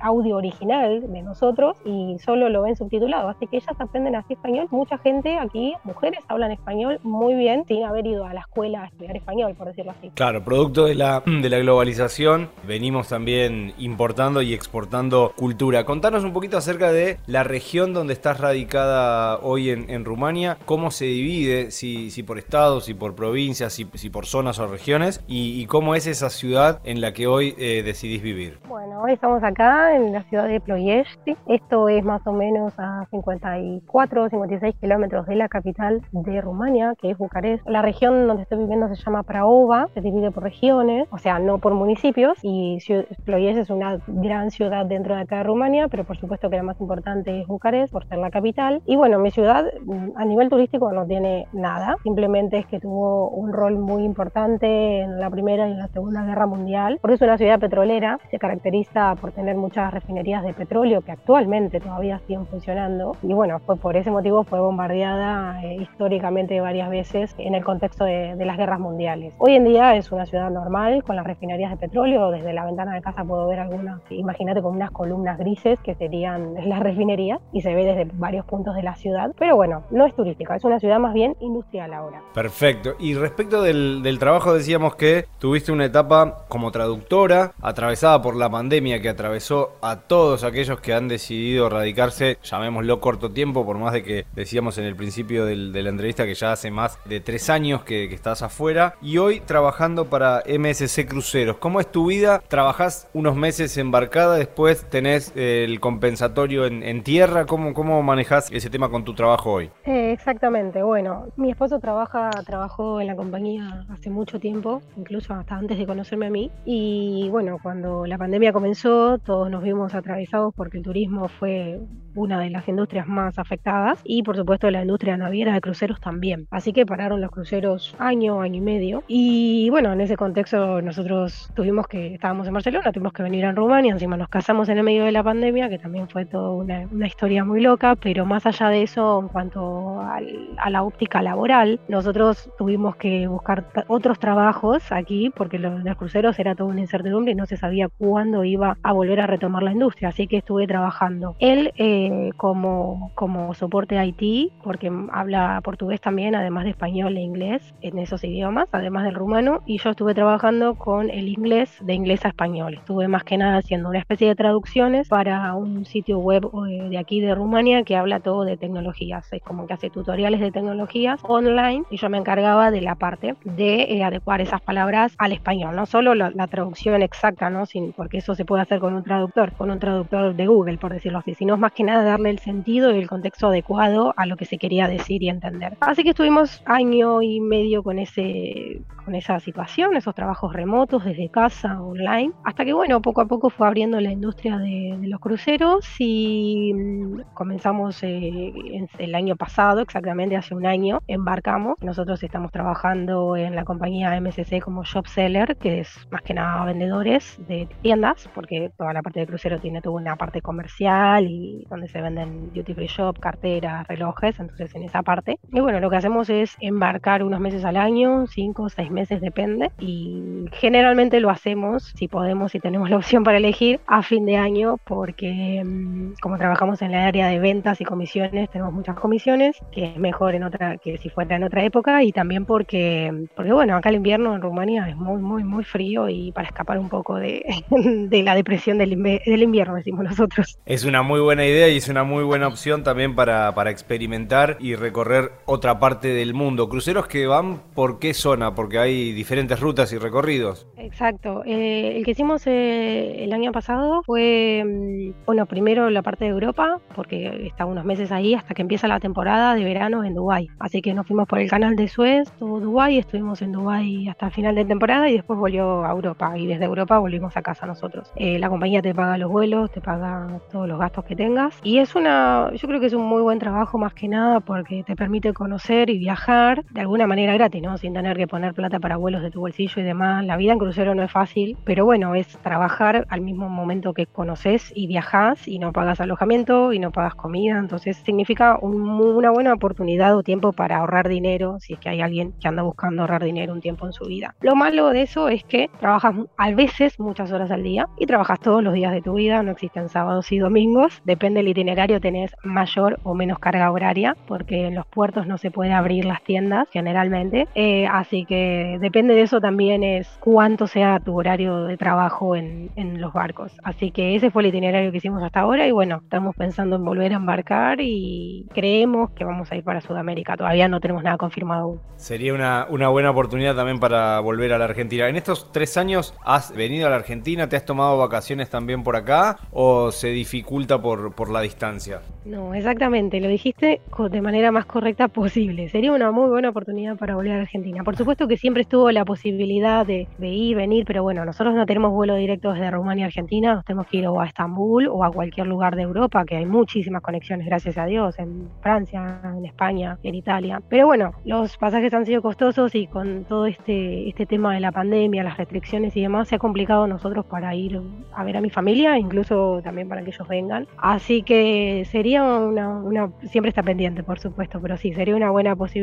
audio 0.00 0.36
original 0.36 1.12
de 1.12 1.22
nosotros 1.22 1.76
y 1.84 2.18
solo 2.18 2.48
lo 2.48 2.62
ven 2.62 2.76
subtitulado. 2.76 3.28
Así 3.28 3.46
que 3.46 3.56
ellas 3.58 3.76
aprenden 3.78 4.16
así 4.16 4.34
español. 4.34 4.68
Mucha 4.70 4.98
gente 4.98 5.38
aquí, 5.38 5.74
mujeres, 5.84 6.20
hablan 6.28 6.52
español 6.52 7.00
muy 7.14 7.34
bien 7.34 7.64
sin 7.66 7.84
haber 7.84 8.06
ido 8.06 8.24
a 8.26 8.34
la 8.34 8.40
escuela 8.40 8.82
a 8.82 8.86
estudiar 8.86 9.16
español, 9.16 9.54
por 9.56 9.68
decirlo 9.68 9.92
así. 9.92 10.10
Claro, 10.14 10.44
producto 10.44 10.84
de 10.84 10.94
la, 10.94 11.22
de 11.24 11.48
la 11.48 11.58
globalización, 11.58 12.50
venimos 12.66 13.08
también 13.08 13.72
importando 13.78 14.42
y 14.42 14.52
exportando 14.52 15.32
cultura. 15.36 15.84
Contanos 15.84 16.24
un 16.24 16.32
poquito 16.32 16.58
acerca 16.58 16.92
de 16.92 17.18
la 17.26 17.44
región 17.44 17.92
donde 17.92 18.12
estás 18.12 18.40
radicada 18.40 19.38
hoy 19.38 19.70
en, 19.70 19.88
en 19.90 20.04
Rumania, 20.04 20.58
cómo 20.64 20.90
se 20.90 21.06
divide, 21.06 21.70
si, 21.70 22.10
si 22.10 22.22
por 22.22 22.38
estados, 22.38 22.86
si 22.86 22.94
por 22.94 23.14
provincias, 23.14 23.72
si, 23.72 23.86
si 23.94 24.10
por 24.10 24.26
zonas 24.26 24.58
o 24.58 24.66
regiones, 24.66 25.22
y, 25.26 25.60
y, 25.60 25.66
cómo 25.66 25.94
es 25.94 26.06
esa 26.06 26.30
ciudad 26.30 26.80
en 26.84 27.00
la 27.00 27.12
que 27.12 27.26
hoy 27.26 27.54
eh, 27.58 27.82
decidís 27.84 28.22
vivir. 28.22 28.58
Bueno, 28.68 29.02
hoy 29.02 29.12
estamos 29.12 29.42
acá 29.42 29.96
en 29.96 30.12
la 30.12 30.22
ciudad 30.24 30.48
de 30.48 30.60
Ploiești. 30.60 31.36
Esto 31.46 31.88
es 31.88 32.04
más 32.04 32.26
o 32.26 32.32
menos 32.32 32.72
a 32.78 33.06
54 33.10 34.24
o 34.24 34.28
56 34.28 34.74
kilómetros 34.80 35.26
de 35.26 35.36
la 35.36 35.48
capital 35.48 36.02
de 36.12 36.40
Rumania, 36.40 36.93
Que 37.00 37.10
es 37.10 37.18
Bucarest. 37.18 37.66
La 37.68 37.82
región 37.82 38.26
donde 38.26 38.42
estoy 38.42 38.58
viviendo 38.58 38.88
se 38.88 38.96
llama 38.96 39.22
Praova, 39.22 39.88
se 39.94 40.00
divide 40.00 40.30
por 40.30 40.42
regiones, 40.42 41.08
o 41.10 41.18
sea, 41.18 41.38
no 41.38 41.58
por 41.58 41.74
municipios, 41.74 42.38
y 42.42 42.78
Ploies 43.24 43.56
es 43.56 43.70
una 43.70 43.98
gran 44.06 44.50
ciudad 44.50 44.86
dentro 44.86 45.14
de 45.14 45.22
acá 45.22 45.38
de 45.38 45.44
Rumania, 45.44 45.88
pero 45.88 46.04
por 46.04 46.16
supuesto 46.16 46.50
que 46.50 46.56
la 46.56 46.62
más 46.62 46.80
importante 46.80 47.40
es 47.40 47.46
Bucarest, 47.46 47.92
por 47.92 48.06
ser 48.06 48.18
la 48.18 48.30
capital. 48.30 48.82
Y 48.86 48.96
bueno, 48.96 49.18
mi 49.18 49.30
ciudad 49.30 49.64
mm, 49.84 50.10
a 50.16 50.24
nivel 50.24 50.48
turístico 50.48 50.92
no 50.92 51.06
tiene 51.06 51.46
nada, 51.52 51.96
simplemente 52.02 52.58
es 52.58 52.66
que 52.66 52.80
tuvo 52.80 53.30
un 53.30 53.52
rol 53.52 53.78
muy 53.78 54.04
importante 54.04 55.00
en 55.00 55.18
la 55.20 55.30
Primera 55.30 55.68
y 55.68 55.72
en 55.72 55.78
la 55.78 55.88
Segunda 55.88 56.24
Guerra 56.24 56.46
Mundial, 56.46 56.98
porque 57.00 57.14
es 57.14 57.22
una 57.22 57.38
ciudad 57.38 57.58
petrolera, 57.58 58.18
se 58.30 58.38
caracteriza 58.38 59.14
por 59.20 59.32
tener 59.32 59.56
muchas 59.56 59.92
refinerías 59.92 60.42
de 60.42 60.52
petróleo 60.54 61.00
que 61.02 61.12
actualmente 61.12 61.80
todavía 61.80 62.20
siguen 62.26 62.46
funcionando. 62.46 63.16
Y 63.22 63.32
bueno, 63.32 63.58
fue 63.60 63.76
por 63.76 63.96
ese 63.96 64.10
motivo 64.10 64.44
fue 64.44 64.60
bombardeada 64.60 65.62
eh, 65.62 65.76
históricamente 65.76 66.60
varias 66.60 66.83
veces 66.88 67.34
en 67.38 67.54
el 67.54 67.64
contexto 67.64 68.04
de, 68.04 68.34
las 68.44 68.58
guerras 68.58 68.78
mundiales. 68.78 69.34
Hoy 69.38 69.54
en 69.54 69.64
día 69.64 69.96
es 69.96 70.12
una 70.12 70.26
ciudad 70.26 70.50
normal 70.50 71.02
con 71.02 71.16
las 71.16 71.26
refinerías 71.26 71.70
de 71.70 71.76
petróleo, 71.76 72.30
desde 72.30 72.52
la 72.52 72.66
ventana 72.66 72.94
de 72.94 73.00
casa 73.00 73.24
puedo 73.24 73.46
ver 73.48 73.60
algunas, 73.60 74.00
imagínate 74.10 74.60
con 74.60 74.74
unas 74.74 74.90
columnas 74.90 75.38
grises 75.38 75.78
que 75.80 75.94
serían 75.94 76.54
las 76.68 76.80
refinerías 76.80 77.40
y 77.52 77.62
se 77.62 77.74
ve 77.74 77.84
desde 77.84 78.06
varios 78.14 78.44
puntos 78.44 78.74
de 78.74 78.82
la 78.82 78.94
ciudad, 78.96 79.32
pero 79.38 79.56
bueno, 79.56 79.84
no 79.90 80.04
es 80.04 80.14
turística, 80.14 80.54
es 80.56 80.64
una 80.64 80.78
ciudad 80.78 80.98
más 80.98 81.14
bien 81.14 81.36
industrial 81.40 81.94
ahora. 81.94 82.22
Perfecto. 82.34 82.94
Y 82.98 83.14
respecto 83.14 83.62
del, 83.62 84.18
trabajo 84.18 84.54
decíamos 84.54 84.94
que 84.94 85.26
tuviste 85.38 85.72
una 85.72 85.86
etapa 85.86 86.44
como 86.48 86.70
traductora 86.70 87.52
atravesada 87.60 88.22
por 88.22 88.36
la 88.36 88.48
pandemia 88.48 89.00
que 89.00 89.08
atravesó 89.08 89.72
a 89.82 90.00
todos 90.00 90.44
aquellos 90.44 90.80
que 90.80 90.94
han 90.94 91.08
decidido 91.08 91.68
radicarse, 91.68 92.38
llamémoslo 92.42 93.00
corto 93.00 93.30
tiempo, 93.30 93.64
por 93.64 93.78
más 93.78 93.92
de 93.92 94.02
que 94.02 94.24
decíamos 94.34 94.78
en 94.78 94.84
el 94.84 94.96
principio 94.96 95.44
de 95.46 95.82
la 95.82 95.88
entrevista 95.88 96.24
que 96.24 96.34
ya 96.34 96.52
hace 96.52 96.70
más 96.74 96.98
de 97.06 97.20
tres 97.20 97.48
años 97.48 97.84
que, 97.84 98.04
estás 98.14 98.42
afuera, 98.42 98.94
y 99.00 99.18
hoy 99.18 99.40
trabajando 99.40 100.06
para 100.06 100.42
MSC 100.46 101.06
Cruceros. 101.08 101.56
¿Cómo 101.56 101.80
es 101.80 101.90
tu 101.90 102.06
vida? 102.06 102.40
¿Trabajás 102.48 103.08
unos 103.14 103.34
meses 103.34 103.76
embarcada, 103.78 104.36
después 104.36 104.88
tenés 104.90 105.32
eh, 105.34 105.64
el 105.64 105.80
compensatorio 105.80 106.66
en, 106.66 106.82
en 106.82 107.02
tierra? 107.02 107.46
¿Cómo, 107.46 107.74
¿Cómo 107.74 108.02
manejás 108.02 108.50
ese 108.52 108.70
tema 108.70 108.90
con 108.90 109.04
tu 109.04 109.14
trabajo 109.14 109.52
hoy? 109.52 109.70
Eh, 109.84 110.12
exactamente, 110.12 110.82
bueno, 110.82 111.26
mi 111.36 111.50
esposo 111.50 111.80
trabaja, 111.80 112.30
trabajó 112.44 113.00
en 113.00 113.06
la 113.06 113.16
compañía 113.16 113.86
hace 113.88 114.10
mucho 114.10 114.38
tiempo, 114.38 114.82
incluso 114.96 115.34
hasta 115.34 115.56
antes 115.56 115.78
de 115.78 115.86
conocerme 115.86 116.26
a 116.26 116.30
mí, 116.30 116.50
y 116.64 117.28
bueno, 117.30 117.58
cuando 117.62 118.06
la 118.06 118.18
pandemia 118.18 118.52
comenzó, 118.52 119.18
todos 119.18 119.50
nos 119.50 119.62
vimos 119.62 119.94
atravesados 119.94 120.52
porque 120.54 120.78
el 120.78 120.84
turismo 120.84 121.28
fue 121.28 121.80
una 122.14 122.38
de 122.40 122.50
las 122.50 122.68
industrias 122.68 123.06
más 123.06 123.38
afectadas 123.38 124.00
y 124.04 124.22
por 124.22 124.36
supuesto 124.36 124.70
la 124.70 124.82
industria 124.82 125.16
naviera 125.16 125.54
de 125.54 125.60
cruceros 125.60 126.00
también. 126.00 126.46
Así 126.50 126.63
que 126.72 126.86
pararon 126.86 127.20
los 127.20 127.30
cruceros 127.30 127.94
año, 127.98 128.40
año 128.40 128.56
y 128.56 128.60
medio. 128.60 129.02
Y 129.06 129.68
bueno, 129.70 129.92
en 129.92 130.00
ese 130.00 130.16
contexto 130.16 130.80
nosotros 130.82 131.50
tuvimos 131.54 131.86
que, 131.86 132.14
estábamos 132.14 132.46
en 132.46 132.54
Barcelona, 132.54 132.92
tuvimos 132.92 133.12
que 133.12 133.22
venir 133.22 133.44
a 133.44 133.52
Rumania, 133.52 133.92
encima 133.92 134.16
nos 134.16 134.28
casamos 134.28 134.68
en 134.68 134.78
el 134.78 134.84
medio 134.84 135.04
de 135.04 135.12
la 135.12 135.22
pandemia, 135.22 135.68
que 135.68 135.78
también 135.78 136.08
fue 136.08 136.24
toda 136.24 136.50
una, 136.50 136.86
una 136.90 137.06
historia 137.06 137.44
muy 137.44 137.60
loca, 137.60 137.96
pero 137.96 138.24
más 138.24 138.46
allá 138.46 138.68
de 138.68 138.82
eso, 138.82 139.20
en 139.20 139.28
cuanto 139.28 140.00
al, 140.00 140.50
a 140.58 140.70
la 140.70 140.82
óptica 140.82 141.22
laboral, 141.22 141.80
nosotros 141.88 142.50
tuvimos 142.58 142.96
que 142.96 143.26
buscar 143.26 143.64
otros 143.88 144.18
trabajos 144.18 144.90
aquí 144.92 145.30
porque 145.34 145.58
los, 145.58 145.82
los 145.84 145.96
cruceros 145.96 146.38
era 146.38 146.54
toda 146.54 146.70
una 146.70 146.80
incertidumbre 146.80 147.32
y 147.32 147.34
no 147.34 147.46
se 147.46 147.56
sabía 147.56 147.88
cuándo 147.88 148.44
iba 148.44 148.76
a 148.82 148.92
volver 148.92 149.20
a 149.20 149.26
retomar 149.26 149.62
la 149.62 149.72
industria, 149.72 150.08
así 150.08 150.26
que 150.26 150.38
estuve 150.38 150.66
trabajando. 150.66 151.36
Él 151.38 151.72
eh, 151.76 152.30
como, 152.36 153.12
como 153.14 153.54
soporte 153.54 154.02
IT, 154.04 154.52
porque 154.62 154.90
habla 155.12 155.60
portugués 155.62 156.00
también, 156.00 156.34
además 156.34 156.53
de 156.62 156.70
español 156.70 157.16
e 157.16 157.20
inglés, 157.20 157.74
en 157.80 157.98
esos 157.98 158.22
idiomas, 158.22 158.68
además 158.70 159.02
del 159.02 159.16
rumano, 159.16 159.62
y 159.66 159.78
yo 159.78 159.90
estuve 159.90 160.14
trabajando 160.14 160.76
con 160.76 161.10
el 161.10 161.26
inglés 161.28 161.76
de 161.80 161.94
inglés 161.94 162.24
a 162.24 162.28
español. 162.28 162.74
Estuve 162.74 163.08
más 163.08 163.24
que 163.24 163.36
nada 163.36 163.58
haciendo 163.58 163.88
una 163.88 163.98
especie 163.98 164.28
de 164.28 164.36
traducciones 164.36 165.08
para 165.08 165.54
un 165.54 165.84
sitio 165.84 166.18
web 166.18 166.48
eh, 166.68 166.88
de 166.90 166.98
aquí 166.98 167.20
de 167.20 167.34
Rumania 167.34 167.82
que 167.82 167.96
habla 167.96 168.20
todo 168.20 168.44
de 168.44 168.56
tecnologías, 168.56 169.32
es 169.32 169.42
como 169.42 169.66
que 169.66 169.74
hace 169.74 169.90
tutoriales 169.90 170.40
de 170.40 170.52
tecnologías 170.52 171.20
online 171.24 171.82
y 171.90 171.96
yo 171.96 172.08
me 172.10 172.18
encargaba 172.18 172.70
de 172.70 172.82
la 172.82 172.94
parte 172.94 173.34
de 173.44 173.82
eh, 173.82 174.04
adecuar 174.04 174.40
esas 174.40 174.60
palabras 174.60 175.14
al 175.18 175.32
español, 175.32 175.74
no 175.74 175.86
solo 175.86 176.14
la, 176.14 176.30
la 176.30 176.46
traducción 176.46 177.02
exacta, 177.02 177.50
¿no? 177.50 177.66
Sin, 177.66 177.92
porque 177.92 178.18
eso 178.18 178.34
se 178.34 178.44
puede 178.44 178.62
hacer 178.62 178.78
con 178.78 178.94
un 178.94 179.02
traductor, 179.02 179.52
con 179.52 179.70
un 179.70 179.78
traductor 179.78 180.34
de 180.34 180.46
Google, 180.46 180.78
por 180.78 180.92
decirlo 180.92 181.18
así, 181.18 181.34
sino 181.34 181.56
más 181.56 181.72
que 181.72 181.84
nada 181.84 182.04
darle 182.04 182.30
el 182.30 182.38
sentido 182.38 182.94
y 182.94 182.98
el 182.98 183.08
contexto 183.08 183.48
adecuado 183.48 184.14
a 184.16 184.26
lo 184.26 184.36
que 184.36 184.44
se 184.44 184.58
quería 184.58 184.88
decir 184.88 185.22
y 185.22 185.28
entender. 185.28 185.76
Así 185.80 186.02
que 186.02 186.10
estuvimos 186.10 186.43
año 186.66 187.22
y 187.22 187.40
medio 187.40 187.82
con 187.82 187.98
ese 187.98 188.82
con 189.04 189.14
esa 189.14 189.38
situación, 189.38 189.96
esos 189.96 190.14
trabajos 190.14 190.52
remotos 190.54 191.04
desde 191.04 191.28
casa, 191.28 191.80
online, 191.82 192.32
hasta 192.42 192.64
que 192.64 192.72
bueno, 192.72 193.02
poco 193.02 193.20
a 193.20 193.26
poco 193.26 193.50
fue 193.50 193.66
abriendo 193.66 194.00
la 194.00 194.10
industria 194.10 194.56
de, 194.56 194.96
de 194.98 195.08
los 195.08 195.20
cruceros 195.20 195.86
y 195.98 196.72
mmm, 196.74 197.20
comenzamos 197.34 198.02
eh, 198.02 198.52
el 198.98 199.14
año 199.14 199.36
pasado, 199.36 199.80
exactamente 199.80 200.36
hace 200.36 200.54
un 200.54 200.66
año, 200.66 201.00
embarcamos. 201.06 201.76
Nosotros 201.82 202.22
estamos 202.22 202.50
trabajando 202.50 203.36
en 203.36 203.54
la 203.54 203.64
compañía 203.64 204.18
MSC 204.20 204.60
como 204.62 204.84
shop 204.84 205.06
seller, 205.06 205.56
que 205.56 205.80
es 205.80 206.08
más 206.10 206.22
que 206.22 206.34
nada 206.34 206.64
vendedores 206.64 207.38
de 207.46 207.68
tiendas, 207.82 208.28
porque 208.34 208.70
toda 208.76 208.92
la 208.92 209.02
parte 209.02 209.20
de 209.20 209.26
crucero 209.26 209.60
tiene 209.60 209.82
toda 209.82 209.96
una 209.96 210.16
parte 210.16 210.40
comercial 210.40 211.26
y 211.28 211.66
donde 211.68 211.88
se 211.88 212.00
venden 212.00 212.52
duty 212.54 212.74
free 212.74 212.86
shop, 212.86 213.18
carteras, 213.18 213.86
relojes, 213.86 214.38
entonces 214.40 214.74
en 214.74 214.84
esa 214.84 215.02
parte. 215.02 215.38
Y 215.52 215.60
bueno, 215.60 215.80
lo 215.80 215.90
que 215.90 215.96
hacemos 215.96 216.30
es 216.30 216.33
embarcar 216.60 217.22
unos 217.22 217.40
meses 217.40 217.64
al 217.64 217.76
año, 217.76 218.26
cinco 218.26 218.64
o 218.64 218.68
seis 218.68 218.90
meses 218.90 219.20
depende, 219.20 219.70
y 219.78 220.46
generalmente 220.52 221.20
lo 221.20 221.30
hacemos, 221.30 221.92
si 221.96 222.08
podemos, 222.08 222.52
si 222.52 222.60
tenemos 222.60 222.90
la 222.90 222.96
opción 222.96 223.24
para 223.24 223.38
elegir, 223.38 223.80
a 223.86 224.02
fin 224.02 224.26
de 224.26 224.36
año, 224.36 224.78
porque 224.84 225.62
mm, 225.64 226.14
como 226.20 226.38
trabajamos 226.38 226.82
en 226.82 226.92
la 226.92 227.06
área 227.06 227.28
de 227.28 227.38
ventas 227.38 227.80
y 227.80 227.84
comisiones, 227.84 228.50
tenemos 228.50 228.72
muchas 228.72 228.96
comisiones, 228.96 229.56
que 229.72 229.86
es 229.86 229.96
mejor 229.96 230.34
en 230.34 230.44
otra 230.44 230.76
que 230.78 230.98
si 230.98 231.08
fuera 231.08 231.36
en 231.36 231.44
otra 231.44 231.64
época, 231.64 232.02
y 232.02 232.12
también 232.12 232.44
porque, 232.44 233.26
porque 233.34 233.52
bueno, 233.52 233.76
acá 233.76 233.88
el 233.88 233.96
invierno 233.96 234.34
en 234.34 234.42
Rumanía 234.42 234.88
es 234.88 234.96
muy, 234.96 235.20
muy, 235.20 235.44
muy 235.44 235.64
frío 235.64 236.08
y 236.08 236.32
para 236.32 236.48
escapar 236.48 236.78
un 236.78 236.88
poco 236.88 237.16
de, 237.16 237.44
de 237.70 238.22
la 238.22 238.34
depresión 238.34 238.78
del, 238.78 238.90
del 239.02 239.42
invierno, 239.42 239.74
decimos 239.74 240.04
nosotros. 240.04 240.58
Es 240.66 240.84
una 240.84 241.02
muy 241.02 241.20
buena 241.20 241.44
idea 241.44 241.68
y 241.68 241.76
es 241.76 241.88
una 241.88 242.04
muy 242.04 242.24
buena 242.24 242.48
opción 242.48 242.82
también 242.82 243.14
para, 243.14 243.54
para 243.54 243.70
experimentar 243.70 244.56
y 244.60 244.74
recorrer 244.74 245.32
otra 245.46 245.78
parte 245.78 246.08
del 246.24 246.32
mundo. 246.32 246.70
Cruceros 246.70 247.06
que 247.06 247.26
van 247.26 247.60
por 247.74 247.98
qué 247.98 248.14
zona, 248.14 248.54
porque 248.54 248.78
hay 248.78 249.12
diferentes 249.12 249.60
rutas 249.60 249.92
y 249.92 249.98
recorridos. 249.98 250.66
Exacto. 250.78 251.42
Eh, 251.44 251.98
el 251.98 252.04
que 252.04 252.12
hicimos 252.12 252.46
eh, 252.46 253.24
el 253.24 253.32
año 253.34 253.52
pasado 253.52 254.02
fue, 254.04 254.64
mm, 254.64 255.26
bueno, 255.26 255.44
primero 255.44 255.90
la 255.90 256.00
parte 256.02 256.24
de 256.24 256.30
Europa, 256.30 256.80
porque 256.94 257.46
está 257.46 257.66
unos 257.66 257.84
meses 257.84 258.10
ahí 258.10 258.34
hasta 258.34 258.54
que 258.54 258.62
empieza 258.62 258.88
la 258.88 259.00
temporada 259.00 259.54
de 259.54 259.64
verano 259.64 260.02
en 260.02 260.14
Dubái. 260.14 260.48
Así 260.58 260.80
que 260.80 260.94
nos 260.94 261.06
fuimos 261.06 261.28
por 261.28 261.40
el 261.40 261.50
canal 261.50 261.76
de 261.76 261.88
Suez, 261.88 262.32
todo 262.38 262.58
Dubái, 262.58 262.98
estuvimos 262.98 263.42
en 263.42 263.52
Dubái 263.52 264.08
hasta 264.08 264.26
el 264.26 264.32
final 264.32 264.54
de 264.54 264.64
temporada 264.64 265.10
y 265.10 265.14
después 265.14 265.38
volvió 265.38 265.84
a 265.84 265.90
Europa 265.90 266.38
y 266.38 266.46
desde 266.46 266.64
Europa 266.64 266.98
volvimos 266.98 267.36
a 267.36 267.42
casa 267.42 267.66
nosotros. 267.66 268.10
Eh, 268.16 268.38
la 268.38 268.48
compañía 268.48 268.80
te 268.80 268.94
paga 268.94 269.18
los 269.18 269.30
vuelos, 269.30 269.70
te 269.70 269.82
paga 269.82 270.40
todos 270.50 270.66
los 270.66 270.78
gastos 270.78 271.04
que 271.04 271.16
tengas 271.16 271.60
y 271.62 271.78
es 271.78 271.94
una, 271.94 272.50
yo 272.54 272.66
creo 272.66 272.80
que 272.80 272.86
es 272.86 272.94
un 272.94 273.04
muy 273.04 273.20
buen 273.20 273.38
trabajo 273.38 273.76
más 273.76 273.92
que 273.92 274.08
nada 274.08 274.40
porque 274.40 274.84
te 274.84 274.96
permite 274.96 275.34
conocer 275.34 275.90
y 275.90 276.03
viajar 276.04 276.64
de 276.70 276.82
alguna 276.82 277.06
manera 277.06 277.32
gratis. 277.32 277.54
Sin 277.80 277.94
tener 277.94 278.16
que 278.16 278.26
poner 278.26 278.52
plata 278.52 278.78
para 278.78 278.96
vuelos 278.96 279.22
de 279.22 279.30
tu 279.30 279.40
bolsillo 279.40 279.80
y 279.80 279.84
demás. 279.84 280.24
La 280.24 280.36
vida 280.36 280.52
en 280.52 280.58
crucero 280.58 280.94
no 280.94 281.02
es 281.02 281.10
fácil, 281.10 281.56
pero 281.64 281.84
bueno, 281.84 282.14
es 282.14 282.26
trabajar 282.38 283.06
al 283.08 283.20
mismo 283.20 283.48
momento 283.48 283.94
que 283.94 284.06
conoces 284.06 284.72
y 284.74 284.86
viajas 284.86 285.46
y 285.46 285.58
no 285.58 285.72
pagas 285.72 286.00
alojamiento 286.00 286.72
y 286.72 286.78
no 286.78 286.90
pagas 286.90 287.14
comida, 287.14 287.58
entonces 287.58 287.96
significa 287.98 288.58
un, 288.60 288.82
una 288.82 289.30
buena 289.30 289.52
oportunidad 289.52 290.16
o 290.16 290.22
tiempo 290.22 290.52
para 290.52 290.78
ahorrar 290.78 291.08
dinero 291.08 291.58
si 291.60 291.74
es 291.74 291.78
que 291.78 291.88
hay 291.88 292.00
alguien 292.00 292.32
que 292.40 292.48
anda 292.48 292.62
buscando 292.62 293.02
ahorrar 293.02 293.22
dinero 293.22 293.52
un 293.52 293.60
tiempo 293.60 293.86
en 293.86 293.92
su 293.92 294.06
vida. 294.06 294.34
Lo 294.40 294.56
malo 294.56 294.90
de 294.90 295.02
eso 295.02 295.28
es 295.28 295.44
que 295.44 295.70
trabajas 295.78 296.14
a 296.36 296.50
veces 296.50 296.98
muchas 296.98 297.30
horas 297.32 297.50
al 297.50 297.62
día 297.62 297.86
y 297.98 298.06
trabajas 298.06 298.40
todos 298.40 298.62
los 298.62 298.74
días 298.74 298.92
de 298.92 299.00
tu 299.00 299.14
vida, 299.14 299.42
no 299.42 299.52
existen 299.52 299.88
sábados 299.88 300.32
y 300.32 300.38
domingos, 300.38 301.02
depende 301.04 301.38
del 301.40 301.48
itinerario 301.48 302.00
tenés 302.00 302.34
mayor 302.42 302.98
o 303.04 303.14
menos 303.14 303.38
carga 303.38 303.70
horaria 303.70 304.16
porque 304.26 304.66
en 304.66 304.74
los 304.74 304.86
puertos 304.86 305.28
no 305.28 305.38
se 305.38 305.52
puede 305.52 305.72
abrir 305.72 305.93
las 306.02 306.22
tiendas 306.22 306.68
generalmente, 306.70 307.46
eh, 307.54 307.86
así 307.86 308.24
que 308.24 308.78
depende 308.80 309.14
de 309.14 309.22
eso 309.22 309.40
también 309.40 309.82
es 309.82 310.08
cuánto 310.20 310.66
sea 310.66 311.00
tu 311.00 311.18
horario 311.18 311.64
de 311.64 311.76
trabajo 311.76 312.36
en, 312.36 312.70
en 312.76 313.00
los 313.00 313.12
barcos. 313.12 313.52
Así 313.62 313.90
que 313.90 314.16
ese 314.16 314.30
fue 314.30 314.42
el 314.42 314.48
itinerario 314.48 314.90
que 314.90 314.98
hicimos 314.98 315.22
hasta 315.22 315.40
ahora 315.40 315.66
y 315.66 315.72
bueno, 315.72 316.00
estamos 316.02 316.34
pensando 316.36 316.76
en 316.76 316.84
volver 316.84 317.12
a 317.12 317.16
embarcar 317.16 317.80
y 317.80 318.46
creemos 318.52 319.10
que 319.10 319.24
vamos 319.24 319.50
a 319.52 319.56
ir 319.56 319.64
para 319.64 319.80
Sudamérica. 319.80 320.36
Todavía 320.36 320.68
no 320.68 320.80
tenemos 320.80 321.02
nada 321.02 321.16
confirmado 321.16 321.62
aún. 321.62 321.80
Sería 321.96 322.34
una, 322.34 322.66
una 322.68 322.88
buena 322.88 323.10
oportunidad 323.10 323.54
también 323.54 323.80
para 323.80 324.20
volver 324.20 324.52
a 324.52 324.58
la 324.58 324.64
Argentina. 324.66 325.08
¿En 325.08 325.16
estos 325.16 325.52
tres 325.52 325.76
años 325.76 326.14
has 326.24 326.54
venido 326.54 326.86
a 326.86 326.90
la 326.90 326.96
Argentina? 326.96 327.48
¿Te 327.48 327.56
has 327.56 327.64
tomado 327.64 327.98
vacaciones 327.98 328.50
también 328.50 328.82
por 328.82 328.96
acá? 328.96 329.38
¿O 329.52 329.90
se 329.92 330.08
dificulta 330.08 330.80
por, 330.80 331.14
por 331.14 331.30
la 331.30 331.40
distancia. 331.40 332.00
No, 332.24 332.54
exactamente, 332.54 333.20
lo 333.20 333.28
dijiste 333.28 333.80
de 334.10 334.20
manera 334.20 334.50
más 334.50 334.66
correcta 334.66 335.08
posible. 335.08 335.68
Sería 335.68 335.83
una 335.88 336.10
muy 336.10 336.28
buena 336.28 336.50
oportunidad 336.50 336.96
para 336.96 337.14
volver 337.14 337.32
a 337.32 337.40
Argentina. 337.42 337.82
Por 337.84 337.96
supuesto 337.96 338.28
que 338.28 338.36
siempre 338.36 338.62
estuvo 338.62 338.90
la 338.90 339.04
posibilidad 339.04 339.86
de, 339.86 340.06
ir, 340.20 340.56
venir, 340.56 340.84
pero 340.86 341.02
bueno, 341.02 341.24
nosotros 341.24 341.54
no 341.54 341.66
tenemos 341.66 341.92
vuelo 341.92 342.14
directo 342.16 342.52
desde 342.52 342.70
Rumania 342.70 343.04
a 343.04 343.08
Argentina, 343.08 343.54
nos 343.54 343.64
tenemos 343.64 343.86
que 343.86 343.98
ir 343.98 344.06
o 344.06 344.20
a 344.20 344.26
Estambul 344.26 344.88
o 344.88 345.04
a 345.04 345.10
cualquier 345.10 345.46
lugar 345.46 345.76
de 345.76 345.82
Europa, 345.82 346.24
que 346.24 346.36
hay 346.36 346.46
muchísimas 346.46 347.02
conexiones, 347.02 347.46
gracias 347.46 347.78
a 347.78 347.86
Dios, 347.86 348.18
en 348.18 348.48
Francia, 348.60 349.20
en 349.36 349.44
España, 349.44 349.98
en 350.02 350.14
Italia. 350.14 350.62
Pero 350.68 350.86
bueno, 350.86 351.12
los 351.24 351.56
pasajes 351.56 351.92
han 351.94 352.06
sido 352.06 352.22
costosos 352.22 352.74
y 352.74 352.86
con 352.86 353.24
todo 353.24 353.46
este, 353.46 354.08
este 354.08 354.26
tema 354.26 354.54
de 354.54 354.60
la 354.60 354.72
pandemia, 354.72 355.22
las 355.22 355.36
restricciones 355.36 355.96
y 355.96 356.02
demás, 356.02 356.28
se 356.28 356.36
ha 356.36 356.38
complicado 356.38 356.86
nosotros 356.86 357.26
para 357.26 357.54
ir 357.54 357.80
a 358.14 358.24
ver 358.24 358.36
a 358.36 358.40
mi 358.40 358.50
familia, 358.50 358.98
incluso 358.98 359.60
también 359.62 359.88
para 359.88 360.02
que 360.02 360.10
ellos 360.10 360.28
vengan. 360.28 360.66
Así 360.78 361.22
que 361.22 361.84
sería 361.90 362.24
una, 362.24 363.10
siempre 363.24 363.48
está 363.48 363.62
pendiente, 363.62 364.02
por 364.02 364.18
supuesto, 364.18 364.60
pero 364.60 364.76
sí, 364.76 364.92
sería 364.94 365.16
una 365.16 365.30
buena 365.30 365.56
posibilidad 365.56 365.73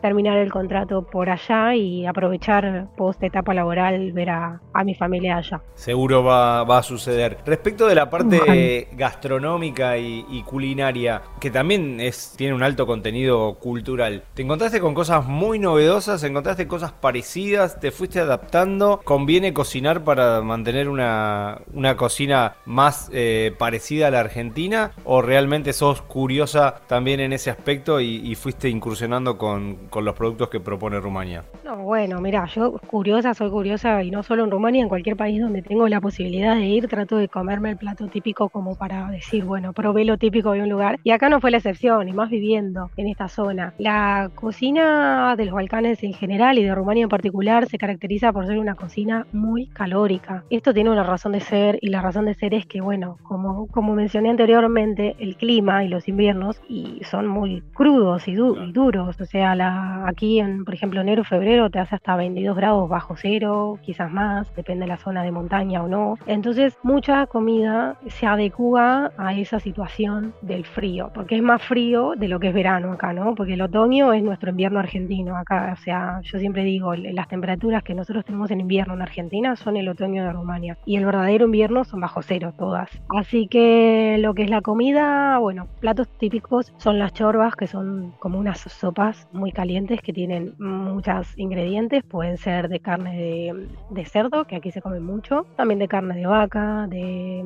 terminar 0.00 0.38
el 0.38 0.50
contrato 0.50 1.02
por 1.02 1.30
allá 1.30 1.74
y 1.74 2.06
aprovechar 2.06 2.88
post 2.96 3.22
etapa 3.22 3.54
laboral, 3.54 4.12
ver 4.12 4.30
a, 4.30 4.60
mi 4.84 4.94
familia 4.94 5.38
allá. 5.38 5.60
Seguro 5.74 6.22
va, 6.22 6.60
a 6.60 6.82
suceder. 6.82 7.38
Respecto 7.46 7.86
de 7.86 7.94
la 7.94 8.10
parte 8.10 8.88
gastronómica 8.92 9.98
y, 9.98 10.42
culinaria, 10.46 11.22
que 11.40 11.50
también 11.50 12.00
es, 12.00 12.34
tiene 12.36 12.54
un 12.54 12.62
alto 12.62 12.86
contenido 12.86 13.54
cultural, 13.54 14.22
¿te 14.34 14.42
encontraste 14.42 14.80
con 14.80 14.94
cosas 14.94 15.26
muy 15.26 15.58
novedosas? 15.58 16.22
¿Encontraste 16.22 16.66
cosas 16.66 16.92
parecidas? 16.92 17.80
¿Te 17.80 17.90
fuiste 17.90 18.20
adaptando? 18.20 19.00
¿Conviene 19.04 19.52
cocinar 19.52 20.04
para 20.04 20.42
mantener 20.42 20.88
una, 20.88 21.60
una 21.72 21.96
cocina 21.96 22.56
más 22.64 23.10
eh, 23.12 23.54
parecida 23.58 24.08
a 24.08 24.10
la 24.10 24.20
argentina? 24.20 24.92
¿O 25.04 25.22
realmente 25.22 25.72
sos 25.72 26.02
curiosa 26.02 26.80
también 26.86 27.20
en 27.20 27.32
ese 27.32 27.50
aspecto 27.50 28.00
y, 28.00 28.34
fuiste 28.36 28.68
incursionando 28.68 29.25
con, 29.34 29.78
los 30.00 30.14
productos 30.14 30.48
que 30.48 30.60
propone 30.60 31.00
Rumania? 31.00 31.44
No, 31.64 31.76
bueno, 31.78 32.20
mira, 32.20 32.46
yo 32.46 32.78
curiosa, 32.86 33.34
soy 33.34 33.50
curiosa 33.50 34.02
y 34.02 34.10
no 34.10 34.22
solo 34.22 34.44
en 34.44 34.50
Rumania, 34.50 34.82
en 34.82 34.88
cualquier 34.88 35.16
país 35.16 35.40
donde 35.40 35.62
tengo 35.62 35.88
la 35.88 36.00
posibilidad 36.00 36.54
de 36.54 36.66
ir, 36.66 36.88
trato 36.88 37.16
de 37.16 37.28
comerme 37.28 37.70
el 37.70 37.76
plato 37.76 38.06
típico 38.06 38.48
como 38.48 38.76
para 38.76 39.10
decir, 39.10 39.44
bueno, 39.44 39.72
probé 39.72 40.04
lo 40.04 40.16
típico 40.16 40.52
de 40.52 40.62
un 40.62 40.68
lugar. 40.68 40.98
Y 41.02 41.10
acá 41.10 41.28
no 41.28 41.40
fue 41.40 41.50
la 41.50 41.56
excepción, 41.56 42.08
y 42.08 42.12
más 42.12 42.30
viviendo 42.30 42.90
en 42.96 43.08
esta 43.08 43.28
zona. 43.28 43.74
La 43.78 44.30
cocina 44.34 45.34
de 45.36 45.46
los 45.46 45.54
Balcanes 45.54 46.02
en 46.02 46.12
general 46.12 46.58
y 46.58 46.64
de 46.64 46.74
Rumania 46.74 47.04
en 47.04 47.08
particular 47.08 47.68
se 47.68 47.78
caracteriza 47.78 48.32
por 48.32 48.46
ser 48.46 48.58
una 48.58 48.74
cocina 48.74 49.26
muy 49.32 49.66
calórica. 49.66 50.44
Esto 50.50 50.72
tiene 50.72 50.90
una 50.90 51.02
razón 51.02 51.32
de 51.32 51.40
ser 51.40 51.78
y 51.80 51.88
la 51.88 52.02
razón 52.02 52.26
de 52.26 52.34
ser 52.34 52.54
es 52.54 52.66
que, 52.66 52.80
bueno, 52.80 53.18
como, 53.22 53.66
como 53.68 53.94
mencioné 53.94 54.30
anteriormente, 54.30 55.16
el 55.18 55.36
clima 55.36 55.84
y 55.84 55.88
los 55.88 56.08
inviernos 56.08 56.60
y 56.68 57.00
son 57.04 57.26
muy 57.26 57.62
crudos 57.74 58.28
y, 58.28 58.34
duros. 58.34 59.15
O 59.20 59.24
sea, 59.24 59.54
la, 59.54 60.06
aquí, 60.06 60.40
en, 60.40 60.64
por 60.64 60.74
ejemplo, 60.74 61.00
enero 61.00 61.24
febrero 61.24 61.70
te 61.70 61.78
hace 61.78 61.94
hasta 61.94 62.16
22 62.16 62.56
grados 62.56 62.88
bajo 62.88 63.16
cero, 63.16 63.78
quizás 63.82 64.10
más, 64.10 64.54
depende 64.54 64.84
de 64.84 64.88
la 64.88 64.96
zona 64.96 65.22
de 65.22 65.32
montaña 65.32 65.82
o 65.82 65.88
no. 65.88 66.18
Entonces, 66.26 66.78
mucha 66.82 67.26
comida 67.26 67.96
se 68.06 68.26
adecua 68.26 69.12
a 69.16 69.34
esa 69.34 69.60
situación 69.60 70.34
del 70.42 70.64
frío, 70.64 71.10
porque 71.14 71.36
es 71.36 71.42
más 71.42 71.62
frío 71.62 72.12
de 72.16 72.28
lo 72.28 72.40
que 72.40 72.48
es 72.48 72.54
verano 72.54 72.92
acá, 72.92 73.12
¿no? 73.12 73.34
Porque 73.34 73.54
el 73.54 73.62
otoño 73.62 74.12
es 74.12 74.22
nuestro 74.22 74.50
invierno 74.50 74.78
argentino 74.78 75.36
acá. 75.36 75.72
O 75.72 75.82
sea, 75.82 76.20
yo 76.22 76.38
siempre 76.38 76.64
digo, 76.64 76.94
las 76.94 77.28
temperaturas 77.28 77.82
que 77.82 77.94
nosotros 77.94 78.24
tenemos 78.24 78.50
en 78.50 78.60
invierno 78.60 78.94
en 78.94 79.02
Argentina 79.02 79.56
son 79.56 79.76
el 79.76 79.88
otoño 79.88 80.24
de 80.24 80.32
Rumania. 80.32 80.78
Y 80.84 80.96
el 80.96 81.06
verdadero 81.06 81.46
invierno 81.46 81.84
son 81.84 82.00
bajo 82.00 82.22
cero 82.22 82.52
todas. 82.56 82.90
Así 83.08 83.48
que 83.48 84.16
lo 84.20 84.34
que 84.34 84.42
es 84.42 84.50
la 84.50 84.60
comida, 84.60 85.38
bueno, 85.38 85.68
platos 85.80 86.08
típicos 86.18 86.72
son 86.76 86.98
las 86.98 87.12
chorbas, 87.12 87.54
que 87.54 87.66
son 87.66 88.12
como 88.18 88.38
unas 88.38 88.60
sopas 88.60 89.05
muy 89.32 89.52
calientes 89.52 90.00
que 90.00 90.12
tienen 90.12 90.54
muchos 90.58 91.36
ingredientes. 91.36 92.02
Pueden 92.04 92.36
ser 92.36 92.68
de 92.68 92.80
carne 92.80 93.52
de, 93.90 94.04
cerdo, 94.04 94.44
que 94.44 94.56
aquí 94.56 94.70
se 94.70 94.82
come 94.82 95.00
mucho, 95.00 95.46
también 95.56 95.78
de 95.78 95.88
carne 95.88 96.16
de 96.16 96.26
vaca, 96.26 96.86
de, 96.88 97.44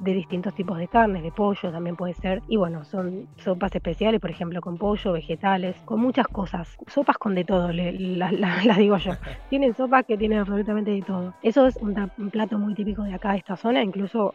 distintos 0.00 0.54
tipos 0.54 0.78
de 0.78 0.88
carnes, 0.88 1.22
de 1.22 1.30
pollo 1.30 1.70
también 1.70 1.96
puede 1.96 2.14
ser. 2.14 2.42
Y 2.48 2.56
bueno, 2.56 2.84
son 2.84 3.28
sopas 3.36 3.74
especiales, 3.74 4.20
por 4.20 4.30
ejemplo, 4.30 4.60
con 4.60 4.76
pollo, 4.76 5.12
vegetales, 5.12 5.76
con 5.84 6.00
muchas 6.00 6.26
cosas. 6.28 6.76
Sopas 6.86 7.18
con 7.18 7.34
de 7.34 7.44
todo, 7.44 7.72
las 7.72 8.32
digo 8.78 8.96
yo. 8.98 9.12
Tienen 9.48 9.74
sopas 9.74 10.04
que 10.06 10.16
tienen 10.16 10.38
absolutamente 10.38 10.90
de 10.90 11.02
todo. 11.02 11.34
Eso 11.42 11.66
es 11.66 11.76
un, 11.76 11.94
plato 12.30 12.58
muy 12.58 12.74
típico 12.74 13.02
de 13.02 13.14
acá, 13.14 13.32
de 13.32 13.38
esta 13.38 13.56
zona. 13.56 13.82
Incluso 13.82 14.34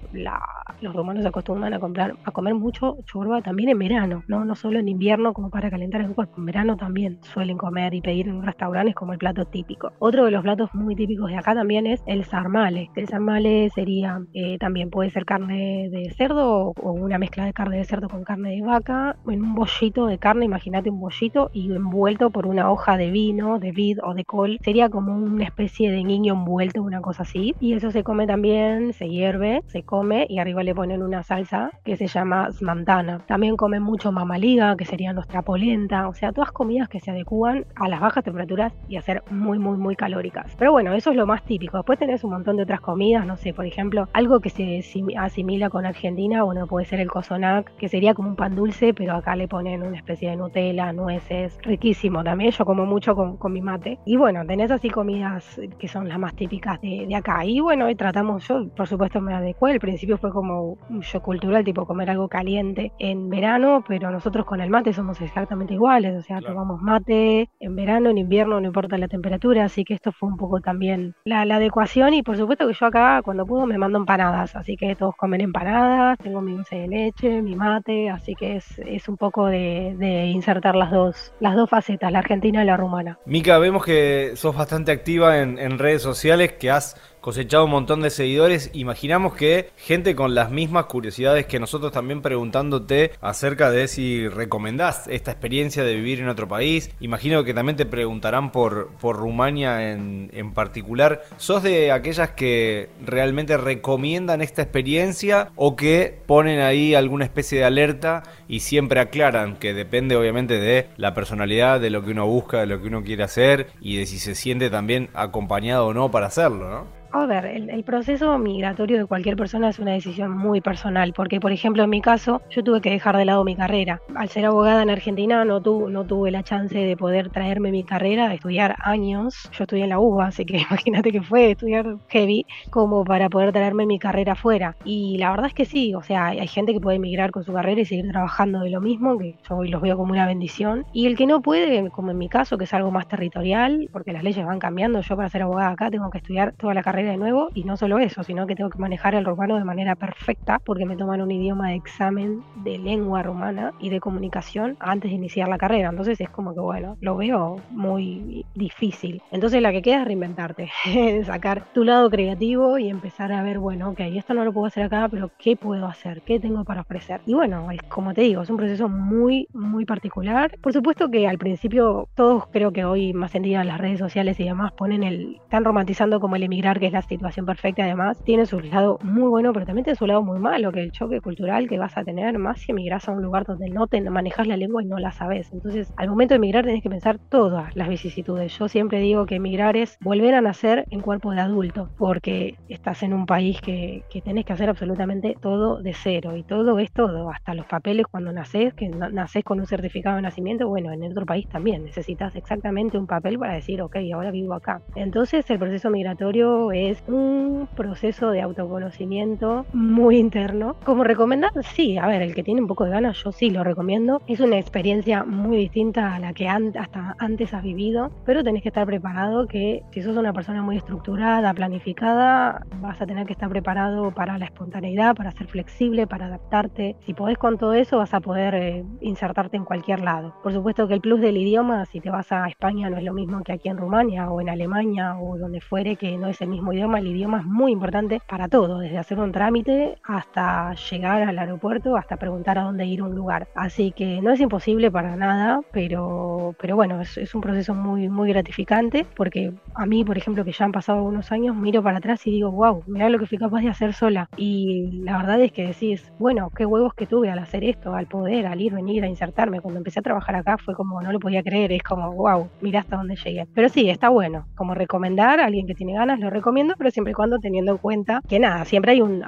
los 0.82 0.94
romanos 0.94 1.26
acostumbran 1.26 1.74
a, 1.74 1.80
comprar, 1.80 2.16
a 2.24 2.32
comer 2.32 2.56
mucho 2.56 2.98
chorba 3.06 3.42
también 3.42 3.70
en 3.70 3.80
verano, 3.80 4.24
¿no? 4.28 4.46
no 4.46 4.56
solo 4.56 4.80
en 4.80 4.88
invierno 4.88 5.34
como 5.34 5.50
para 5.50 5.70
calentar 5.70 6.02
el 6.02 6.14
cuerpo, 6.14 6.36
en 6.38 6.46
verano 6.46 6.55
también 6.78 7.20
suelen 7.22 7.58
comer 7.58 7.94
y 7.94 8.02
pedir 8.02 8.30
en 8.30 8.42
restaurantes 8.42 8.96
como 8.96 9.12
el 9.12 9.20
plato 9.20 9.46
típico. 9.46 9.92
Otro 10.00 10.24
de 10.24 10.32
los 10.32 10.42
platos 10.42 10.70
muy 10.74 10.96
típicos 10.96 11.30
de 11.30 11.36
acá 11.38 11.54
también 11.54 11.86
es 11.86 12.02
el 12.08 12.24
sarmale. 12.24 12.90
El 12.96 13.08
sarmale 13.10 13.70
sería, 13.72 14.22
eh, 14.34 14.58
también 14.58 14.90
puede 14.90 15.10
ser 15.10 15.26
carne 15.26 15.90
de 15.90 16.10
cerdo 16.12 16.72
o 16.82 16.92
una 16.94 17.18
mezcla 17.18 17.46
de 17.46 17.52
carne 17.52 17.78
de 17.78 17.84
cerdo 17.84 18.08
con 18.08 18.24
carne 18.24 18.52
de 18.52 18.62
vaca, 18.62 19.18
en 19.28 19.44
un 19.44 19.54
bollito 19.54 20.06
de 20.06 20.18
carne, 20.18 20.46
imagínate 20.46 20.90
un 20.90 21.02
bollito 21.02 21.50
y 21.52 21.72
envuelto 21.74 22.30
por 22.30 22.48
una 22.48 22.72
hoja 22.72 22.96
de 22.96 23.12
vino, 23.12 23.60
de 23.60 23.72
vid 23.74 24.00
o 24.02 24.14
de 24.14 24.24
col. 24.24 24.58
Sería 24.62 24.90
como 24.90 25.14
una 25.14 25.44
especie 25.44 25.92
de 25.92 26.04
niño 26.06 26.36
envuelto, 26.36 26.82
una 26.82 27.02
cosa 27.02 27.24
así. 27.24 27.54
Y 27.60 27.74
eso 27.74 27.92
se 27.92 28.04
come 28.04 28.28
también, 28.28 28.94
se 28.94 29.10
hierve, 29.10 29.62
se 29.68 29.84
come 29.84 30.26
y 30.30 30.40
arriba 30.40 30.64
le 30.64 30.74
ponen 30.74 31.04
una 31.04 31.24
salsa 31.24 31.72
que 31.84 31.98
se 31.98 32.08
llama 32.08 32.52
smantana. 32.52 33.20
También 33.28 33.58
comen 33.58 33.84
mucho 33.84 34.14
mamaliga, 34.14 34.78
que 34.78 34.86
sería 34.86 35.12
nuestra 35.12 35.42
polenta, 35.42 36.08
o 36.08 36.14
sea, 36.14 36.32
todas 36.32 36.45
comidas 36.52 36.90
que 36.90 37.00
se 37.00 37.12
adecúan 37.12 37.66
a 37.76 37.88
las 37.88 38.00
bajas 38.00 38.24
temperaturas 38.24 38.74
y 38.88 38.98
a 38.98 39.02
ser 39.02 39.24
muy, 39.30 39.60
muy, 39.60 39.78
muy 39.78 39.96
calóricas. 39.96 40.56
Pero 40.58 40.72
bueno, 40.72 40.94
eso 40.94 41.12
es 41.12 41.16
lo 41.16 41.26
más 41.26 41.44
típico. 41.44 41.78
Después 41.78 42.00
tenés 42.00 42.24
un 42.24 42.32
montón 42.32 42.58
de 42.58 42.64
otras 42.64 42.82
comidas, 42.82 43.26
no 43.26 43.38
sé, 43.38 43.54
por 43.54 43.66
ejemplo, 43.66 44.08
algo 44.14 44.40
que 44.40 44.50
se 44.50 44.82
asimila 45.18 45.70
con 45.70 45.86
Argentina, 45.86 46.44
bueno, 46.44 46.68
puede 46.68 46.86
ser 46.86 47.00
el 47.00 47.10
cozonac, 47.10 47.76
que 47.78 47.90
sería 47.90 48.14
como 48.14 48.30
un 48.30 48.36
pan 48.36 48.56
dulce, 48.56 48.94
pero 48.94 49.14
acá 49.14 49.36
le 49.36 49.48
ponen 49.48 49.84
una 49.84 49.98
especie 49.98 50.30
de 50.30 50.36
Nutella, 50.36 50.94
nueces, 50.94 51.58
riquísimo 51.62 52.24
también. 52.24 52.52
Yo 52.52 52.66
como 52.66 52.86
mucho 52.86 53.16
con, 53.16 53.54
mi 53.54 53.62
mate. 53.62 54.00
Y 54.06 54.18
bueno, 54.18 54.46
tenés 54.46 54.72
así 54.72 54.90
comidas 54.90 55.60
que 55.80 55.88
son 55.88 56.10
las 56.10 56.20
más 56.20 56.36
típicas 56.36 56.82
de, 56.82 57.06
de 57.08 57.16
acá. 57.16 57.46
Y 57.46 57.60
bueno, 57.60 57.88
tratamos, 57.96 58.48
yo 58.48 58.68
por 58.70 58.88
supuesto 58.88 59.22
me 59.22 59.34
adecué. 59.34 59.72
Al 59.74 59.80
principio 59.80 60.18
fue 60.18 60.32
como 60.32 60.78
un 60.90 61.02
show 61.02 61.22
cultural, 61.22 61.64
tipo 61.64 61.86
comer 61.86 62.10
algo 62.10 62.28
caliente 62.28 62.92
en 63.00 63.30
verano, 63.30 63.84
pero 63.88 64.12
nosotros 64.12 64.46
con 64.46 64.62
el 64.62 64.70
mate 64.70 64.94
somos 64.94 65.22
exactamente 65.22 65.74
iguales, 65.74 66.16
o 66.26 66.28
sea, 66.28 66.42
tomamos 66.42 66.82
mate 66.82 67.52
en 67.60 67.76
verano, 67.76 68.10
en 68.10 68.18
invierno, 68.18 68.60
no 68.60 68.66
importa 68.66 68.98
la 68.98 69.08
temperatura, 69.08 69.66
así 69.66 69.86
que 69.86 69.94
esto 69.94 70.12
fue 70.12 70.28
un 70.28 70.38
poco 70.38 70.60
también 70.60 71.14
la, 71.24 71.42
adecuación 71.42 72.16
y 72.16 72.24
por 72.24 72.36
supuesto 72.36 72.68
que 72.68 72.74
yo 72.74 72.88
acá 72.88 73.22
cuando 73.24 73.46
puedo 73.46 73.68
me 73.68 73.78
mando 73.78 74.00
empanadas, 74.00 74.56
así 74.56 74.76
que 74.76 74.96
todos 74.96 75.16
comen 75.16 75.42
empanadas, 75.42 76.18
tengo 76.18 76.42
mi 76.42 76.54
dulce 76.54 76.78
de 76.78 76.88
leche, 76.88 77.44
mi 77.44 77.56
mate, 77.56 78.10
así 78.10 78.34
que 78.34 78.56
es, 78.56 78.80
es 78.80 79.08
un 79.08 79.18
poco 79.18 79.46
de, 79.46 79.96
insertar 80.34 80.76
las 80.76 80.90
dos, 80.90 81.32
las 81.40 81.56
dos 81.56 81.70
facetas, 81.70 82.12
la 82.12 82.20
argentina 82.20 82.64
y 82.64 82.66
la 82.66 82.76
rumana. 82.76 83.20
Mica, 83.28 83.60
vemos 83.60 83.86
que 83.86 84.32
sos 84.36 84.58
bastante 84.58 84.92
activa 84.92 85.40
en, 85.40 85.60
en 85.60 85.78
redes 85.78 86.02
sociales, 86.02 86.54
que 86.54 86.72
has 86.72 86.96
cosechado 87.26 87.66
un 87.66 87.72
montón 87.72 88.04
de 88.04 88.12
seguidores. 88.12 88.70
Imaginamos 88.74 89.34
que 89.34 89.72
gente 89.78 90.14
con 90.14 90.36
las 90.36 90.52
mismas 90.52 90.86
curiosidades 90.86 91.48
que 91.48 91.60
nosotros 91.60 91.92
también 91.92 92.22
preguntándote 92.22 93.14
acerca 93.20 93.72
de 93.72 93.88
si 93.88 94.28
recomendás 94.28 95.08
esta 95.08 95.32
experiencia 95.32 95.84
de 95.84 95.96
vivir 95.96 96.20
en 96.20 96.30
otro 96.30 96.48
país. 96.48 96.92
Imagino 97.00 97.44
que 97.44 97.56
también 97.56 97.78
te 97.78 97.88
preguntarán 97.88 98.52
por, 98.52 98.92
por 99.02 99.18
Rumania 99.18 99.92
en, 99.92 100.30
en 100.34 100.54
particular. 100.54 101.24
¿Sos 101.38 101.64
de 101.64 101.92
aquellas 101.92 102.30
que 102.30 102.90
realmente 103.04 103.58
recomiendan 103.58 104.44
esta 104.44 104.62
experiencia 104.62 105.50
o 105.56 105.76
que 105.76 106.16
ponen 106.28 106.60
ahí 106.60 106.94
alguna 106.94 107.26
especie 107.26 107.58
de 107.58 107.66
alerta 107.66 108.22
y 108.48 108.60
siempre 108.60 109.00
aclaran 109.00 109.56
que 109.56 109.74
depende 109.74 110.16
obviamente 110.16 110.60
de 110.60 110.90
la 110.98 111.16
personalidad, 111.16 111.82
de 111.82 111.90
lo 111.90 112.06
que 112.06 112.12
uno 112.12 112.28
busca, 112.28 112.60
de 112.60 112.68
lo 112.68 112.80
que 112.80 112.88
uno 112.88 113.04
quiere 113.04 113.24
hacer 113.24 113.72
y 113.82 113.98
de 113.98 114.06
si 114.06 114.20
se 114.20 114.36
siente 114.36 114.70
también 114.70 115.10
acompañado 115.16 115.88
o 115.88 115.94
no 115.96 116.12
para 116.12 116.28
hacerlo, 116.28 116.70
¿no? 116.70 116.95
A 117.18 117.26
ver, 117.28 117.46
el, 117.46 117.84
proceso 117.86 118.38
migratorio 118.38 118.98
de 118.98 119.06
cualquier 119.06 119.38
persona 119.38 119.70
es 119.70 119.80
una 119.80 119.94
decisión 119.94 120.38
muy 120.38 120.60
personal, 120.60 121.14
porque 121.16 121.40
por 121.40 121.54
ejemplo 121.54 121.82
en 121.84 121.90
mi 121.90 122.02
caso 122.02 122.42
yo 122.50 122.62
tuve 122.62 122.82
que 122.82 122.90
dejar 122.90 123.16
de 123.16 123.24
lado 123.24 123.46
mi 123.46 123.56
carrera. 123.56 124.02
Al 124.16 124.28
ser 124.28 124.46
abogada 124.46 124.84
en 124.84 124.90
Argentina 124.90 125.46
no, 125.46 125.62
no 125.62 126.06
tuve 126.06 126.30
la 126.30 126.44
chance 126.44 126.78
de 126.78 126.98
poder 126.98 127.30
traerme 127.30 127.72
mi 127.72 127.86
carrera, 127.86 128.28
de 128.28 128.36
estudiar 128.36 128.76
años. 128.82 129.50
Yo 129.54 129.64
estudié 129.64 129.84
en 129.84 129.92
la 129.92 130.00
UBA, 130.00 130.28
así 130.28 130.46
que 130.46 130.58
imagínate 130.70 131.14
que 131.14 131.22
fue 131.22 131.52
estudiar 131.52 131.96
heavy 132.10 132.46
como 132.70 133.06
para 133.06 133.30
poder 133.30 133.54
traerme 133.54 133.86
mi 133.86 133.98
carrera 133.98 134.34
afuera. 134.34 134.76
Y 134.84 135.18
la 135.18 135.32
verdad 135.32 135.48
es 135.48 135.54
que 135.54 135.64
sí, 135.64 135.96
o 135.96 136.04
sea, 136.04 136.26
hay 136.26 136.48
gente 136.50 136.74
que 136.74 136.82
puede 136.82 136.98
emigrar 136.98 137.32
con 137.32 137.46
su 137.46 137.54
carrera 137.54 137.80
y 137.80 137.86
seguir 137.86 138.12
trabajando 138.12 138.60
de 138.60 138.72
lo 138.72 138.82
mismo, 138.82 139.18
que 139.18 139.38
yo 139.48 139.56
hoy 139.56 139.70
los 139.70 139.82
veo 139.82 139.96
como 139.96 140.12
una 140.12 140.28
bendición. 140.28 140.86
Y 140.92 141.08
el 141.08 141.16
que 141.16 141.28
no 141.28 141.42
puede, 141.42 141.90
como 141.92 142.12
en 142.12 142.18
mi 142.18 142.28
caso, 142.28 142.58
que 142.58 142.66
es 142.66 142.74
algo 142.74 142.92
más 142.92 143.08
territorial, 143.08 143.88
porque 143.94 144.12
las 144.12 144.24
leyes 144.24 144.46
van 144.46 144.60
cambiando, 144.60 145.00
yo 145.00 145.16
para 145.16 145.30
ser 145.30 145.44
abogada 145.44 145.70
acá 145.70 145.90
tengo 145.90 146.10
que 146.10 146.18
estudiar 146.18 146.52
toda 146.58 146.74
la 146.74 146.84
carrera 146.84 147.05
de 147.06 147.18
nuevo 147.18 147.50
y 147.54 147.64
no 147.64 147.78
solo 147.78 148.00
eso, 148.00 148.24
sino 148.24 148.48
que 148.48 148.56
tengo 148.56 148.70
que 148.70 148.80
manejar 148.80 149.16
el 149.16 149.26
rumano 149.26 149.58
de 149.58 149.64
manera 149.64 149.96
perfecta 149.96 150.60
porque 150.60 150.86
me 150.86 150.98
toman 150.98 151.22
un 151.22 151.32
idioma 151.32 151.70
de 151.70 151.76
examen 151.76 152.44
de 152.64 152.78
lengua 152.78 153.24
rumana 153.24 153.74
y 153.80 153.90
de 153.90 154.00
comunicación 154.00 154.78
antes 154.80 155.12
de 155.12 155.16
iniciar 155.16 155.48
la 155.48 155.58
carrera. 155.58 155.90
Entonces 155.90 156.20
es 156.22 156.30
como 156.30 156.54
que, 156.54 156.60
bueno, 156.60 156.98
lo 157.02 157.18
veo 157.18 157.62
muy 157.72 158.46
difícil. 158.56 159.22
Entonces 159.32 159.62
la 159.62 159.72
que 159.72 159.82
queda 159.82 160.02
es 160.02 160.06
reinventarte, 160.06 160.70
sacar 161.26 161.66
tu 161.74 161.84
lado 161.84 162.10
creativo 162.10 162.78
y 162.78 162.90
empezar 162.90 163.32
a 163.32 163.44
ver, 163.44 163.60
bueno, 163.60 163.90
ok, 163.90 164.00
esto 164.02 164.34
no 164.34 164.44
lo 164.44 164.54
puedo 164.54 164.68
hacer 164.68 164.84
acá, 164.84 165.08
pero 165.10 165.32
¿qué 165.38 165.56
puedo 165.56 165.86
hacer? 165.88 166.22
¿Qué 166.22 166.40
tengo 166.40 166.64
para 166.64 166.82
ofrecer? 166.82 167.22
Y 167.26 167.34
bueno, 167.34 167.70
es, 167.72 167.82
como 167.84 168.14
te 168.14 168.22
digo, 168.22 168.42
es 168.42 168.50
un 168.50 168.58
proceso 168.58 168.90
muy, 168.90 169.48
muy 169.54 169.86
particular. 169.86 170.58
Por 170.62 170.74
supuesto 170.74 171.10
que 171.10 171.28
al 171.28 171.38
principio 171.38 172.08
todos 172.16 172.48
creo 172.48 172.72
que 172.72 172.86
hoy 172.86 173.14
más 173.14 173.36
en 173.36 173.44
día 173.44 173.64
las 173.64 173.80
redes 173.80 174.00
sociales 174.00 174.40
y 174.40 174.46
demás 174.46 174.72
ponen 174.74 175.04
el, 175.04 175.36
están 175.44 175.64
romantizando 175.64 176.20
como 176.20 176.36
el 176.36 176.44
emigrar, 176.44 176.80
que 176.80 176.88
es 176.88 176.95
la 176.96 177.02
situación 177.02 177.46
perfecta, 177.46 177.84
además 177.84 178.18
tiene 178.24 178.46
su 178.46 178.60
lado 178.60 178.98
muy 179.04 179.30
bueno, 179.30 179.52
pero 179.54 179.66
también 179.66 179.84
tiene 179.84 179.98
su 179.98 180.08
lado 180.08 180.24
muy 180.24 180.40
malo, 180.40 180.72
que 180.72 180.82
el 180.82 180.92
choque 180.92 181.20
cultural 181.20 181.68
que 181.68 181.78
vas 181.78 181.98
a 181.98 182.04
tener, 182.04 182.40
más 182.40 182.62
si 182.62 182.72
emigras 182.72 183.08
a 183.10 183.12
un 183.12 183.22
lugar 183.22 183.46
donde 183.46 183.70
no 183.70 183.88
te 183.88 184.02
manejas 184.02 184.48
la 184.48 184.56
lengua 184.56 184.82
y 184.82 184.86
no 184.86 184.98
la 184.98 185.12
sabes. 185.12 185.52
Entonces, 185.52 185.94
al 185.98 186.10
momento 186.10 186.34
de 186.34 186.38
emigrar 186.38 186.66
tenés 186.66 186.82
que 186.82 186.90
pensar 186.90 187.20
todas 187.30 187.76
las 187.76 187.90
vicisitudes. 187.90 188.58
Yo 188.58 188.68
siempre 188.70 189.00
digo 189.00 189.26
que 189.26 189.36
emigrar 189.36 189.76
es 189.76 189.98
volver 190.02 190.36
a 190.36 190.42
nacer 190.42 190.86
en 190.90 191.02
cuerpo 191.02 191.32
de 191.32 191.42
adulto, 191.42 191.90
porque 191.98 192.56
estás 192.70 193.04
en 193.04 193.14
un 193.14 193.26
país 193.26 193.60
que, 193.60 194.04
que 194.10 194.22
tenés 194.22 194.46
que 194.46 194.54
hacer 194.54 194.70
absolutamente 194.70 195.36
todo 195.42 195.82
de 195.82 195.94
cero, 195.94 196.38
y 196.38 196.44
todo 196.44 196.80
es 196.80 196.92
todo, 196.94 197.30
hasta 197.30 197.54
los 197.54 197.66
papeles 197.66 198.06
cuando 198.10 198.32
naces, 198.32 198.74
que 198.74 198.88
naces 198.88 199.44
con 199.44 199.60
un 199.60 199.68
certificado 199.68 200.16
de 200.16 200.22
nacimiento, 200.22 200.68
bueno, 200.70 200.94
en 200.94 201.04
otro 201.04 201.26
país 201.26 201.48
también 201.50 201.84
necesitas 201.84 202.36
exactamente 202.36 202.98
un 202.98 203.08
papel 203.08 203.38
para 203.38 203.54
decir, 203.54 203.82
ok, 203.82 203.98
ahora 204.14 204.32
vivo 204.32 204.54
acá. 204.54 204.82
Entonces, 204.96 205.50
el 205.50 205.60
proceso 205.60 205.90
migratorio 205.90 206.72
es 206.72 206.85
un 207.08 207.68
proceso 207.76 208.32
de 208.32 208.42
autoconocimiento 208.42 209.66
muy 209.74 210.18
interno. 210.18 210.76
Como 210.84 211.04
recomendar, 211.04 211.52
sí, 211.64 211.98
a 211.98 212.08
ver, 212.08 212.22
el 212.22 212.36
que 212.36 212.44
tiene 212.44 212.62
un 212.62 212.68
poco 212.68 212.86
de 212.86 212.92
ganas, 212.92 213.22
yo 213.24 213.32
sí 213.32 213.50
lo 213.50 213.64
recomiendo. 213.64 214.22
Es 214.28 214.40
una 214.40 214.58
experiencia 214.58 215.24
muy 215.24 215.58
distinta 215.58 216.16
a 216.16 216.20
la 216.20 216.34
que 216.34 216.48
hasta 216.48 217.16
antes 217.20 217.54
has 217.54 217.64
vivido, 217.64 218.12
pero 218.26 218.44
tenés 218.44 218.62
que 218.62 218.70
estar 218.70 218.86
preparado 218.86 219.48
que 219.48 219.84
si 219.92 220.02
sos 220.02 220.18
una 220.18 220.34
persona 220.34 220.62
muy 220.62 220.78
estructurada, 220.78 221.54
planificada, 221.54 222.66
vas 222.82 223.02
a 223.02 223.06
tener 223.06 223.26
que 223.26 223.34
estar 223.34 223.50
preparado 223.50 224.12
para 224.12 224.38
la 224.38 224.46
espontaneidad, 224.46 225.16
para 225.16 225.32
ser 225.32 225.48
flexible, 225.48 226.08
para 226.08 226.28
adaptarte. 226.28 226.96
Si 227.06 227.14
podés 227.14 227.38
con 227.38 227.58
todo 227.58 227.74
eso, 227.74 227.98
vas 227.98 228.14
a 228.14 228.20
poder 228.20 228.56
eh, 228.56 228.84
insertarte 229.02 229.58
en 229.58 229.66
cualquier 229.66 230.02
lado. 230.02 230.36
Por 230.44 230.54
supuesto 230.54 230.88
que 230.88 230.94
el 230.94 231.02
plus 231.02 231.22
del 231.22 231.38
idioma, 231.38 231.86
si 231.86 232.00
te 232.00 232.10
vas 232.10 232.32
a 232.32 232.48
España, 232.48 232.90
no 232.90 232.98
es 232.98 233.04
lo 233.04 233.14
mismo 233.14 233.44
que 233.44 233.54
aquí 233.54 233.70
en 233.70 233.78
Rumania 233.78 234.30
o 234.30 234.42
en 234.42 234.50
Alemania 234.50 235.18
o 235.20 235.38
donde 235.38 235.62
fuere, 235.62 235.96
que 235.96 236.18
no 236.18 236.28
es 236.28 236.42
el 236.42 236.50
mismo 236.50 236.65
idioma. 236.74 237.00
El 237.00 237.08
idioma 237.08 237.40
es 237.40 237.46
muy 237.46 237.72
importante 237.72 238.22
para 238.28 238.48
todo, 238.48 238.80
desde 238.80 238.98
hacer 238.98 239.20
un 239.20 239.32
trámite 239.32 239.98
hasta 240.04 240.74
llegar 240.74 241.24
al 241.24 241.40
aeropuerto, 241.40 241.96
hasta 241.96 242.18
preguntar 242.18 242.58
a 242.58 242.64
dónde 242.64 242.86
ir 242.86 243.02
a 243.02 243.06
un 243.06 243.16
lugar. 243.16 243.48
Así 243.56 243.92
que 243.92 244.22
no 244.22 244.32
es 244.32 244.40
imposible 244.40 244.92
para 244.92 245.16
nada, 245.16 245.62
pero, 245.72 246.56
pero 246.60 246.76
bueno, 246.76 247.02
es, 247.02 247.36
un 247.36 247.42
proceso 247.42 247.74
muy, 247.74 248.10
muy 248.10 248.30
gratificante 248.30 249.06
porque 249.16 249.54
a 249.74 249.86
mí, 249.86 250.04
por 250.04 250.18
ejemplo, 250.18 250.44
que 250.46 250.52
ya 250.52 250.66
han 250.66 250.72
pasado 250.72 251.00
algunos 251.00 251.32
años, 251.32 251.56
miro 251.56 251.84
para 251.84 251.98
atrás 251.98 252.26
y 252.28 252.32
digo, 252.32 252.52
wow, 252.52 252.84
mira 252.88 253.10
lo 253.10 253.20
que 253.20 253.26
fui 253.26 253.38
capaz 253.38 253.62
de 253.62 253.70
hacer 253.70 253.94
sola. 253.94 254.30
Y 254.38 255.02
la 255.04 255.18
verdad 255.18 255.42
es 255.42 255.52
que 255.52 255.68
decís, 255.68 256.12
bueno, 256.20 256.52
qué 256.56 256.66
huevos 256.66 256.94
que 256.94 257.06
tuve 257.06 257.30
al 257.30 257.40
hacer 257.40 257.64
esto, 257.64 257.94
al 257.94 258.08
poder, 258.08 258.48
al 258.48 258.62
ir, 258.62 258.74
venir, 258.74 259.04
a 259.04 259.08
insertarme. 259.08 259.62
Cuando 259.62 259.80
empecé 259.80 260.00
a 260.00 260.04
trabajar 260.04 260.36
acá 260.36 260.58
fue 260.58 260.74
como, 260.76 261.02
no 261.02 261.12
lo 261.12 261.20
podía 261.20 261.44
creer, 261.44 261.72
es 261.72 261.84
como, 261.84 262.12
wow, 262.14 262.50
mira 262.62 262.80
hasta 262.80 262.98
dónde 262.98 263.16
llegué. 263.16 263.48
Pero 263.54 263.70
sí, 263.70 263.90
está 263.90 264.10
bueno, 264.10 264.48
como 264.56 264.74
recomendar 264.74 265.40
a 265.40 265.46
alguien 265.46 265.68
que 265.68 265.76
tiene 265.76 265.94
ganas, 265.94 266.20
lo 266.20 266.30
recomiendo, 266.30 266.55
pero 266.78 266.92
siempre 266.92 267.12
y 267.12 267.14
cuando 267.14 267.40
teniendo 267.40 267.74
en 267.74 267.78
cuenta 267.78 268.22
que 268.28 268.40
nada, 268.40 268.66
siempre 268.66 268.94
hay 268.94 269.02
un, 269.02 269.20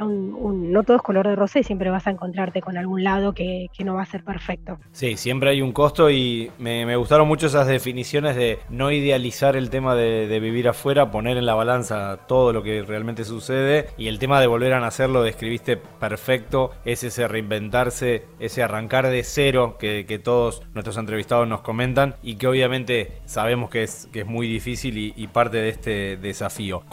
no 0.71 0.83
todo 0.83 0.97
es 0.97 1.03
color 1.03 1.27
de 1.27 1.35
rosa 1.35 1.59
y 1.59 1.63
siempre 1.63 1.89
vas 1.89 2.07
a 2.07 2.11
encontrarte 2.11 2.61
con 2.61 2.77
algún 2.77 3.03
lado 3.03 3.33
que, 3.33 3.67
que 3.75 3.83
no 3.83 3.95
va 3.95 4.03
a 4.03 4.05
ser 4.05 4.23
perfecto. 4.23 4.79
Sí, 4.91 5.17
siempre 5.17 5.49
hay 5.49 5.61
un 5.61 5.71
costo 5.71 6.09
y 6.09 6.51
me, 6.59 6.85
me 6.85 6.95
gustaron 6.95 7.27
mucho 7.27 7.47
esas 7.47 7.67
definiciones 7.67 8.35
de 8.35 8.59
no 8.69 8.91
idealizar 8.91 9.55
el 9.55 9.69
tema 9.69 9.95
de, 9.95 10.37
vivir 10.37 10.67
afuera, 10.67 11.09
poner 11.09 11.37
en 11.37 11.47
la 11.47 11.55
balanza 11.55 12.19
todo 12.27 12.53
lo 12.53 12.61
que 12.61 12.83
realmente 12.83 13.23
sucede 13.23 13.87
y 13.97 14.07
el 14.07 14.19
tema 14.19 14.39
de 14.39 14.45
volver 14.45 14.73
a 14.73 14.79
nacer 14.79 15.09
lo 15.09 15.23
describiste 15.23 15.77
perfecto, 15.77 16.71
es 16.85 17.03
ese 17.03 17.27
reinventarse, 17.27 18.25
ese 18.39 18.61
arrancar 18.61 19.07
de 19.07 19.23
cero 19.23 19.77
que, 19.79 20.05
que 20.05 20.19
todos 20.19 20.61
nuestros 20.73 20.97
entrevistados 20.97 21.47
nos 21.47 21.61
comentan 21.61 22.15
y 22.21 22.35
que 22.35 22.47
obviamente 22.47 23.13
sabemos 23.25 23.69
que 23.71 23.83
es, 23.83 24.07
que 24.13 24.21
es 24.21 24.27
muy 24.27 24.47
difícil 24.47 24.97
y, 24.97 25.13
y 25.15 25.27
parte 25.27 25.57
de 25.57 25.69
este 25.69 26.17
desafío. 26.17 26.83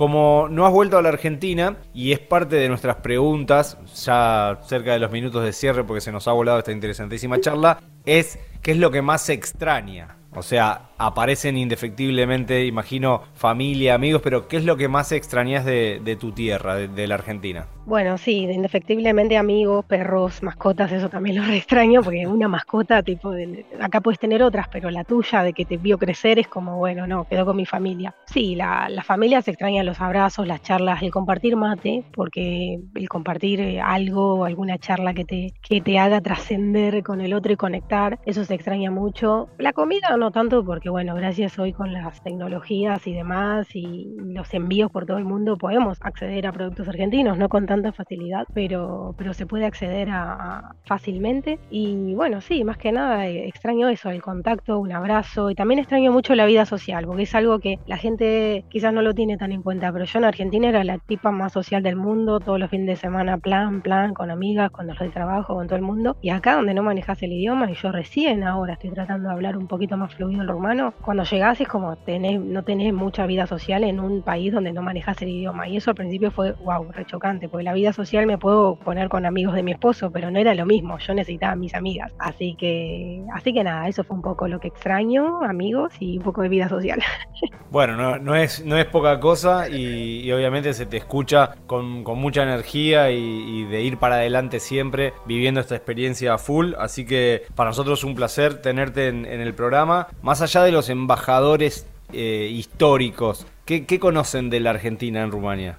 No 0.50 0.66
has 0.66 0.72
vuelto 0.72 0.98
a 0.98 1.02
la 1.02 1.08
Argentina 1.10 1.76
y 1.92 2.12
es 2.12 2.18
parte 2.18 2.56
de 2.56 2.68
nuestras 2.68 2.96
preguntas, 2.96 3.78
ya 4.04 4.58
cerca 4.62 4.92
de 4.92 4.98
los 4.98 5.10
minutos 5.10 5.44
de 5.44 5.52
cierre 5.52 5.84
porque 5.84 6.00
se 6.00 6.12
nos 6.12 6.28
ha 6.28 6.32
volado 6.32 6.58
esta 6.58 6.72
interesantísima 6.72 7.40
charla, 7.40 7.78
es 8.04 8.38
qué 8.62 8.72
es 8.72 8.78
lo 8.78 8.90
que 8.90 9.02
más 9.02 9.22
se 9.22 9.32
extraña. 9.32 10.16
O 10.36 10.42
sea, 10.42 10.90
aparecen 11.06 11.56
indefectiblemente, 11.56 12.66
imagino, 12.66 13.22
familia, 13.34 13.94
amigos, 13.94 14.22
pero 14.22 14.48
¿qué 14.48 14.56
es 14.56 14.64
lo 14.64 14.76
que 14.76 14.88
más 14.88 15.12
extrañas 15.12 15.64
de, 15.64 16.00
de 16.02 16.16
tu 16.16 16.32
tierra, 16.32 16.76
de, 16.76 17.06
la 17.06 17.14
Argentina? 17.14 17.66
Bueno, 17.86 18.16
sí, 18.16 18.48
indefectiblemente 18.50 19.36
amigos, 19.36 19.84
perros, 19.84 20.42
mascotas, 20.42 20.90
eso 20.92 21.10
también 21.10 21.36
lo 21.36 21.44
extraño, 21.52 22.02
porque 22.02 22.26
una 22.26 22.48
mascota, 22.48 23.02
tipo, 23.02 23.30
de, 23.30 23.66
acá 23.80 24.00
puedes 24.00 24.18
tener 24.18 24.42
otras, 24.42 24.68
pero 24.68 24.90
la 24.90 25.04
tuya, 25.04 25.42
de 25.42 25.52
que 25.52 25.64
te 25.64 25.76
vio 25.76 25.98
crecer, 25.98 26.38
es 26.38 26.48
como, 26.48 26.78
bueno, 26.78 27.06
no, 27.06 27.24
quedó 27.24 27.44
con 27.44 27.56
mi 27.56 27.66
familia. 27.66 28.14
Sí, 28.26 28.54
la, 28.54 28.88
la 28.88 29.02
familia 29.02 29.42
se 29.42 29.50
extraña 29.50 29.82
los 29.84 30.00
abrazos, 30.00 30.46
las 30.46 30.62
charlas, 30.62 31.02
el 31.02 31.10
compartir 31.10 31.56
mate, 31.56 32.04
porque 32.14 32.80
el 32.94 33.08
compartir 33.08 33.60
eh, 33.60 33.80
algo, 33.80 34.44
alguna 34.44 34.78
charla 34.78 35.12
que 35.12 35.24
te, 35.24 35.52
que 35.62 35.80
te 35.80 35.98
haga 35.98 36.20
trascender 36.20 37.02
con 37.02 37.20
el 37.20 37.34
otro 37.34 37.52
y 37.52 37.56
conectar, 37.56 38.18
eso 38.24 38.44
se 38.44 38.54
extraña 38.54 38.90
mucho. 38.90 39.48
La 39.58 39.72
comida 39.72 40.16
no 40.16 40.30
tanto, 40.30 40.64
porque 40.64 40.88
bueno, 40.94 41.16
gracias 41.16 41.58
hoy 41.58 41.72
con 41.72 41.92
las 41.92 42.22
tecnologías 42.22 43.04
y 43.08 43.12
demás 43.12 43.66
y 43.74 44.14
los 44.16 44.54
envíos 44.54 44.92
por 44.92 45.06
todo 45.06 45.18
el 45.18 45.24
mundo 45.24 45.56
podemos 45.56 45.98
acceder 46.00 46.46
a 46.46 46.52
productos 46.52 46.86
argentinos, 46.86 47.36
no 47.36 47.48
con 47.48 47.66
tanta 47.66 47.90
facilidad, 47.90 48.46
pero, 48.54 49.12
pero 49.18 49.34
se 49.34 49.44
puede 49.44 49.64
acceder 49.64 50.08
a, 50.12 50.76
fácilmente. 50.84 51.58
Y 51.68 52.14
bueno, 52.14 52.40
sí, 52.40 52.62
más 52.62 52.78
que 52.78 52.92
nada 52.92 53.26
eh, 53.26 53.48
extraño 53.48 53.88
eso, 53.88 54.10
el 54.10 54.22
contacto, 54.22 54.78
un 54.78 54.92
abrazo 54.92 55.50
y 55.50 55.56
también 55.56 55.80
extraño 55.80 56.12
mucho 56.12 56.36
la 56.36 56.46
vida 56.46 56.64
social, 56.64 57.06
porque 57.06 57.24
es 57.24 57.34
algo 57.34 57.58
que 57.58 57.80
la 57.88 57.96
gente 57.96 58.64
quizás 58.68 58.92
no 58.92 59.02
lo 59.02 59.14
tiene 59.14 59.36
tan 59.36 59.50
en 59.50 59.62
cuenta, 59.62 59.92
pero 59.92 60.04
yo 60.04 60.20
en 60.20 60.26
Argentina 60.26 60.68
era 60.68 60.84
la 60.84 60.98
tipa 60.98 61.32
más 61.32 61.54
social 61.54 61.82
del 61.82 61.96
mundo, 61.96 62.38
todos 62.38 62.60
los 62.60 62.70
fines 62.70 62.86
de 62.86 62.94
semana 62.94 63.36
plan, 63.38 63.82
plan, 63.82 64.14
con 64.14 64.30
amigas, 64.30 64.70
con 64.70 64.86
los 64.86 64.96
del 65.00 65.10
trabajo, 65.10 65.56
con 65.56 65.66
todo 65.66 65.76
el 65.76 65.82
mundo. 65.82 66.16
Y 66.22 66.30
acá 66.30 66.54
donde 66.54 66.72
no 66.72 66.84
manejas 66.84 67.20
el 67.24 67.32
idioma, 67.32 67.68
y 67.68 67.74
yo 67.74 67.90
recién 67.90 68.44
ahora 68.44 68.74
estoy 68.74 68.90
tratando 68.90 69.30
de 69.30 69.34
hablar 69.34 69.56
un 69.56 69.66
poquito 69.66 69.96
más 69.96 70.14
fluido 70.14 70.40
el 70.40 70.48
rumano, 70.48 70.73
cuando 71.00 71.24
llegás 71.24 71.60
es 71.60 71.68
como 71.68 71.96
tenés, 71.96 72.40
no 72.40 72.62
tenés 72.62 72.92
mucha 72.92 73.26
vida 73.26 73.46
social 73.46 73.84
en 73.84 74.00
un 74.00 74.22
país 74.22 74.52
donde 74.52 74.72
no 74.72 74.82
manejas 74.82 75.20
el 75.22 75.28
idioma. 75.28 75.68
Y 75.68 75.76
eso 75.76 75.90
al 75.90 75.96
principio 75.96 76.30
fue, 76.30 76.52
wow, 76.64 76.90
rechocante, 76.92 77.48
porque 77.48 77.64
la 77.64 77.72
vida 77.72 77.92
social 77.92 78.26
me 78.26 78.38
puedo 78.38 78.76
poner 78.76 79.08
con 79.08 79.26
amigos 79.26 79.54
de 79.54 79.62
mi 79.62 79.72
esposo, 79.72 80.10
pero 80.10 80.30
no 80.30 80.38
era 80.38 80.54
lo 80.54 80.66
mismo, 80.66 80.98
yo 80.98 81.14
necesitaba 81.14 81.56
mis 81.56 81.74
amigas. 81.74 82.12
Así 82.18 82.54
que, 82.54 83.22
así 83.32 83.52
que 83.52 83.64
nada, 83.64 83.88
eso 83.88 84.04
fue 84.04 84.16
un 84.16 84.22
poco 84.22 84.48
lo 84.48 84.60
que 84.60 84.68
extraño, 84.68 85.42
amigos 85.42 85.92
y 86.00 86.18
un 86.18 86.24
poco 86.24 86.42
de 86.42 86.48
vida 86.48 86.68
social. 86.68 87.00
Bueno, 87.70 88.20
no, 88.20 88.36
es, 88.36 88.64
no 88.64 88.76
es 88.76 88.84
poca 88.84 89.18
cosa 89.18 89.68
y, 89.68 90.30
obviamente 90.30 90.72
se 90.74 90.86
te 90.86 90.96
escucha 90.96 91.56
con, 91.66 92.04
mucha 92.04 92.44
energía 92.44 93.10
y, 93.10 93.64
de 93.64 93.82
ir 93.82 93.98
para 93.98 94.14
adelante 94.14 94.60
siempre 94.60 95.12
viviendo 95.26 95.60
esta 95.60 95.74
experiencia 95.74 96.38
full. 96.38 96.74
Así 96.78 97.04
que 97.04 97.42
para 97.56 97.70
nosotros 97.70 98.04
un 98.04 98.14
placer 98.14 98.62
tenerte 98.62 99.08
en, 99.08 99.26
en 99.26 99.40
el 99.40 99.54
programa. 99.54 100.06
Más 100.22 100.40
allá 100.40 100.62
de 100.64 100.72
los 100.72 100.88
embajadores 100.88 101.86
eh, 102.12 102.48
históricos, 102.50 103.46
¿qué, 103.64 103.86
¿qué 103.86 103.98
conocen 103.98 104.50
de 104.50 104.60
la 104.60 104.70
Argentina 104.70 105.22
en 105.22 105.30
Rumania? 105.30 105.78